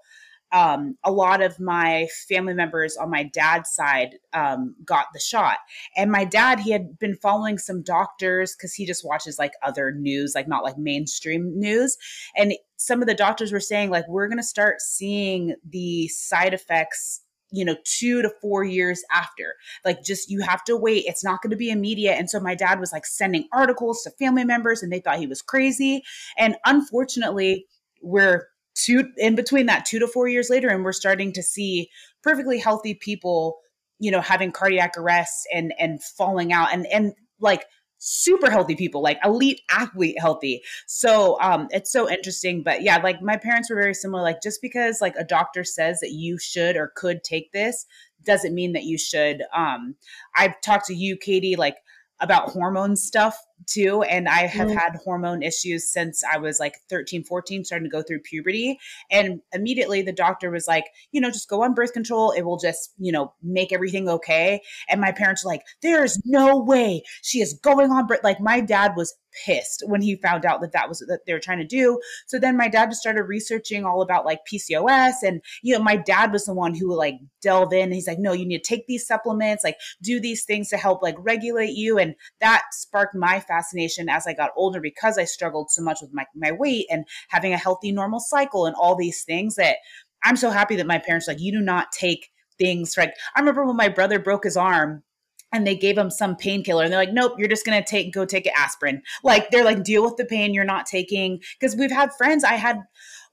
um, 0.53 0.97
a 1.05 1.13
lot 1.13 1.43
of 1.43 1.61
my 1.61 2.09
family 2.29 2.55
members 2.55 2.97
on 2.97 3.11
my 3.11 3.25
dad's 3.25 3.71
side 3.71 4.17
um, 4.33 4.75
got 4.85 5.07
the 5.13 5.21
shot. 5.21 5.59
And 5.97 6.11
my 6.11 6.25
dad, 6.25 6.61
he 6.61 6.71
had 6.71 6.99
been 6.99 7.17
following 7.17 7.59
some 7.59 7.83
doctors 7.83 8.55
because 8.55 8.75
he 8.75 8.87
just 8.87 9.05
watches 9.05 9.39
like 9.39 9.53
other 9.63 9.93
news, 9.93 10.33
like 10.35 10.49
not 10.49 10.65
like 10.65 10.79
mainstream 10.79 11.59
news. 11.59 11.97
And 12.37 12.55
some 12.77 13.03
of 13.03 13.09
the 13.09 13.15
doctors 13.15 13.53
were 13.53 13.61
saying, 13.61 13.91
like, 13.91 14.09
we're 14.09 14.29
going 14.29 14.39
to 14.39 14.43
start 14.43 14.81
seeing 14.81 15.55
the 15.69 16.09
side 16.09 16.55
effects 16.55 17.23
you 17.51 17.65
know, 17.65 17.77
two 17.85 18.21
to 18.21 18.31
four 18.43 18.63
years 18.63 19.03
after. 19.11 19.55
Like, 19.85 20.03
just 20.03 20.31
you 20.31 20.43
have 20.43 20.63
to 20.65 20.77
wait. 20.77 21.05
It's 21.07 21.25
not 21.25 21.41
going 21.41 21.51
to 21.51 21.57
be 21.57 21.71
immediate. 21.71 22.13
And 22.19 22.29
so 22.29 22.41
my 22.41 22.55
dad 22.55 22.79
was 22.79 22.93
like 22.93 23.07
sending 23.07 23.49
articles 23.53 24.03
to 24.03 24.11
family 24.11 24.45
members 24.45 24.83
and 24.83 24.93
they 24.93 25.01
thought 25.01 25.19
he 25.19 25.27
was 25.27 25.41
crazy. 25.41 26.03
And 26.37 26.57
unfortunately, 26.67 27.67
we're 28.03 28.49
two 28.85 29.05
in 29.17 29.35
between 29.35 29.67
that 29.67 29.85
two 29.85 29.99
to 29.99 30.07
four 30.07 30.29
years 30.29 30.49
later 30.51 30.69
and 30.69 30.85
we're 30.85 30.93
starting 30.93 31.33
to 31.33 31.43
see 31.43 31.91
perfectly 32.23 32.59
healthy 32.59 32.95
people 32.95 33.59
you 33.99 34.11
know 34.11 34.21
having 34.21 34.53
cardiac 34.53 34.97
arrests 34.97 35.45
and 35.53 35.75
and 35.79 36.03
falling 36.03 36.53
out 36.53 36.73
and 36.73 36.87
and 36.87 37.13
like 37.41 37.65
super 37.99 38.51
healthy 38.51 38.77
people, 38.77 39.03
like 39.03 39.19
elite 39.25 39.61
athlete 39.71 40.19
healthy. 40.19 40.63
So 40.87 41.37
um, 41.41 41.69
it's 41.71 41.93
so 41.93 42.09
interesting. 42.09 42.63
But 42.63 42.83
yeah, 42.83 42.99
like 42.99 43.21
my 43.21 43.37
parents 43.37 43.71
were 43.71 43.77
very 43.77 43.95
similar. 43.95 44.23
Like 44.23 44.43
just 44.43 44.63
because 44.63 45.01
like 45.01 45.15
a 45.17 45.25
doctor 45.25 45.65
says 45.65 46.01
that 46.01 46.13
you 46.13 46.39
should 46.39 46.77
or 46.77 46.93
could 46.95 47.25
take 47.25 47.53
this 47.53 47.87
doesn't 48.25 48.55
mean 48.55 48.73
that 48.73 48.85
you 48.85 48.99
should. 48.99 49.43
Um, 49.55 49.97
I've 50.37 50.61
talked 50.61 50.87
to 50.87 50.95
you, 50.95 51.17
Katie, 51.17 51.57
like 51.57 51.77
about 52.21 52.51
hormone 52.51 52.97
stuff 52.97 53.37
too 53.67 54.03
and 54.03 54.29
i 54.29 54.47
have 54.47 54.69
mm. 54.69 54.75
had 54.75 54.97
hormone 55.05 55.43
issues 55.43 55.89
since 55.89 56.23
i 56.33 56.39
was 56.39 56.59
like 56.61 56.75
13 56.89 57.25
14 57.25 57.65
starting 57.65 57.85
to 57.85 57.91
go 57.91 58.03
through 58.03 58.21
puberty 58.21 58.79
and 59.11 59.41
immediately 59.53 60.03
the 60.03 60.13
doctor 60.13 60.51
was 60.51 60.67
like 60.67 60.85
you 61.13 61.21
know 61.21 61.31
just 61.31 61.49
go 61.49 61.63
on 61.63 61.75
birth 61.75 61.93
control 61.93 62.31
it 62.33 62.43
will 62.43 62.59
just 62.59 62.93
you 62.99 63.13
know 63.13 63.33
make 63.43 63.73
everything 63.73 64.09
okay 64.09 64.61
and 64.89 65.01
my 65.01 65.13
parents 65.13 65.45
were 65.45 65.51
like 65.51 65.63
there's 65.83 66.21
no 66.25 66.59
way 66.59 67.03
she 67.23 67.41
is 67.41 67.55
going 67.55 67.91
on 67.91 68.07
birth 68.07 68.21
like 68.23 68.41
my 68.41 68.61
dad 68.61 68.93
was 68.97 69.15
pissed 69.45 69.83
when 69.87 70.03
he 70.03 70.17
found 70.17 70.45
out 70.45 70.61
that 70.61 70.73
that 70.73 70.89
was 70.89 71.01
that 71.09 71.21
they 71.27 71.33
were 71.33 71.39
trying 71.39 71.59
to 71.59 71.67
do. 71.67 72.01
So 72.27 72.39
then 72.39 72.57
my 72.57 72.69
dad 72.69 72.91
just 72.91 73.01
started 73.01 73.25
researching 73.25 73.85
all 73.85 74.03
about 74.03 74.25
like 74.25 74.41
PCOS 74.51 75.15
and 75.23 75.41
you 75.63 75.77
know 75.77 75.83
my 75.83 75.97
dad 75.97 76.33
was 76.33 76.45
the 76.45 76.55
one 76.55 76.75
who 76.75 76.95
like 76.95 77.15
delve 77.43 77.73
in 77.73 77.85
and 77.85 77.95
he's 77.95 78.07
like 78.07 78.19
no 78.19 78.33
you 78.33 78.47
need 78.47 78.63
to 78.63 78.69
take 78.69 78.87
these 78.87 79.07
supplements 79.07 79.65
like 79.65 79.77
do 80.03 80.21
these 80.21 80.45
things 80.45 80.69
to 80.69 80.77
help 80.77 81.03
like 81.03 81.15
regulate 81.19 81.73
you 81.73 81.99
and 81.99 82.15
that 82.41 82.63
sparked 82.73 83.15
my 83.15 83.41
fascination 83.49 84.09
as 84.09 84.27
I 84.27 84.35
got 84.35 84.51
older 84.57 84.81
because 84.81 85.19
I 85.19 85.25
struggled 85.25 85.71
so 85.71 85.83
much 85.83 85.99
with 86.01 86.11
my 86.13 86.27
my 86.37 86.53
weight 86.53 86.87
and 86.91 87.05
having 87.29 87.53
a 87.53 87.59
healthy 87.59 87.91
normal 87.91 88.21
cycle 88.21 88.67
and 88.67 88.77
all 88.77 88.95
these 88.95 89.25
things 89.25 89.57
that 89.57 89.77
I'm 90.23 90.37
so 90.37 90.51
happy 90.51 90.77
that 90.77 90.87
my 90.87 90.99
parents 90.99 91.27
like 91.27 91.41
you 91.41 91.53
do 91.53 91.61
not 91.61 91.93
take 91.93 92.31
things 92.59 92.97
like 92.97 93.15
I 93.35 93.41
remember 93.41 93.65
when 93.65 93.77
my 93.77 93.89
brother 93.89 94.19
broke 94.19 94.45
his 94.45 94.57
arm 94.57 95.03
and 95.51 95.67
they 95.67 95.77
gave 95.77 95.97
him 95.97 96.11
some 96.11 96.37
painkiller 96.37 96.85
and 96.85 96.93
they're 96.93 97.01
like 97.01 97.13
nope 97.13 97.35
you're 97.39 97.49
just 97.49 97.67
going 97.67 97.83
to 97.83 97.89
take 97.89 98.13
go 98.13 98.25
take 98.25 98.47
an 98.47 98.53
aspirin. 98.57 99.03
Like 99.25 99.51
they're 99.51 99.65
like 99.65 99.83
deal 99.83 100.05
with 100.05 100.17
the 100.17 100.25
pain 100.25 100.55
you're 100.55 100.65
not 100.65 100.87
taking. 100.87 101.41
Because 101.59 101.75
we've 101.77 101.91
had 101.91 102.11
friends 102.17 102.45
i 102.45 102.55
had 102.55 102.81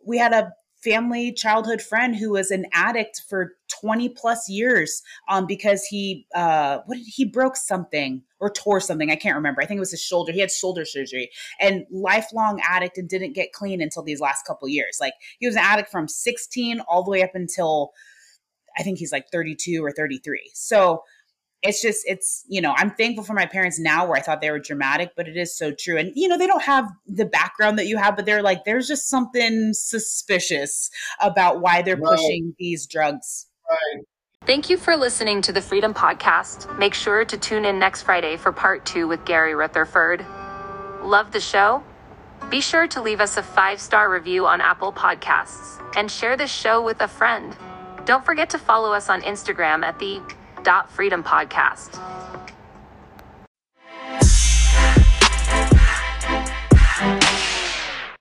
we 0.06 0.17
had 0.17 0.34
a 0.34 0.51
family 0.85 1.33
childhood 1.33 1.81
friend 1.81 2.15
who 2.15 2.31
was 2.31 2.51
an 2.51 2.65
addict 2.73 3.23
for 3.27 3.53
20 3.81 4.09
plus 4.09 4.47
years 4.47 5.01
um, 5.29 5.45
because 5.47 5.83
he 5.85 6.27
uh, 6.35 6.79
what 6.85 6.95
did 6.95 7.07
he 7.07 7.25
broke 7.25 7.57
something 7.57 8.21
or 8.39 8.49
tore 8.51 8.79
something 8.79 9.09
i 9.09 9.15
can't 9.15 9.35
remember. 9.35 9.61
I 9.61 9.65
think 9.65 9.77
it 9.77 9.79
was 9.79 9.91
his 9.91 10.01
shoulder 10.01 10.31
he 10.31 10.39
had 10.39 10.51
shoulder 10.51 10.85
surgery 10.85 11.31
and 11.59 11.85
lifelong 11.91 12.61
addict 12.67 12.97
and 12.97 13.09
didn't 13.09 13.33
get 13.33 13.51
clean 13.51 13.81
until 13.81 14.03
these 14.03 14.21
last 14.21 14.45
couple 14.45 14.67
years. 14.69 14.97
Like 15.01 15.13
he 15.39 15.47
was 15.47 15.55
an 15.55 15.63
addict 15.63 15.89
from 15.89 16.07
16 16.07 16.79
all 16.81 17.03
the 17.03 17.11
way 17.11 17.23
up 17.23 17.33
until 17.33 17.91
i 18.77 18.83
think 18.83 18.99
he's 18.99 19.11
like 19.11 19.29
32 19.31 19.83
or 19.83 19.91
33 19.91 20.51
so 20.53 21.01
it's 21.61 21.81
just 21.81 22.03
it's 22.05 22.43
you 22.47 22.61
know 22.61 22.73
i'm 22.77 22.91
thankful 22.91 23.23
for 23.23 23.33
my 23.33 23.45
parents 23.45 23.79
now 23.79 24.05
where 24.05 24.17
i 24.17 24.21
thought 24.21 24.41
they 24.41 24.51
were 24.51 24.59
dramatic 24.59 25.11
but 25.15 25.27
it 25.27 25.37
is 25.37 25.57
so 25.57 25.71
true 25.71 25.97
and 25.97 26.11
you 26.15 26.27
know 26.27 26.37
they 26.37 26.47
don't 26.47 26.63
have 26.63 26.87
the 27.07 27.25
background 27.25 27.77
that 27.77 27.87
you 27.87 27.97
have 27.97 28.15
but 28.15 28.25
they're 28.25 28.43
like 28.43 28.63
there's 28.65 28.87
just 28.87 29.09
something 29.09 29.73
suspicious 29.73 30.89
about 31.21 31.61
why 31.61 31.81
they're 31.81 31.97
right. 31.97 32.17
pushing 32.17 32.53
these 32.59 32.85
drugs 32.85 33.47
right 33.69 34.03
Thank 34.45 34.69
you 34.69 34.77
for 34.77 34.95
listening 34.95 35.41
to 35.41 35.51
the 35.51 35.59
Freedom 35.59 35.91
Podcast. 35.91 36.77
Make 36.77 36.93
sure 36.93 37.25
to 37.25 37.35
tune 37.35 37.65
in 37.65 37.79
next 37.79 38.03
Friday 38.03 38.37
for 38.37 38.51
part 38.51 38.85
two 38.85 39.07
with 39.07 39.25
Gary 39.25 39.55
Rutherford. 39.55 40.23
Love 41.01 41.31
the 41.31 41.39
show? 41.39 41.81
Be 42.51 42.61
sure 42.61 42.85
to 42.89 43.01
leave 43.01 43.21
us 43.21 43.37
a 43.37 43.43
five 43.43 43.79
star 43.79 44.07
review 44.11 44.45
on 44.45 44.61
Apple 44.61 44.93
Podcasts 44.93 45.81
and 45.97 46.11
share 46.11 46.37
this 46.37 46.51
show 46.51 46.79
with 46.79 47.01
a 47.01 47.07
friend. 47.07 47.57
Don't 48.05 48.23
forget 48.23 48.51
to 48.51 48.59
follow 48.59 48.93
us 48.93 49.09
on 49.09 49.23
Instagram 49.23 49.83
at 49.83 49.97
the 49.97 50.21
Freedom 50.89 51.23
Podcast. 51.23 51.99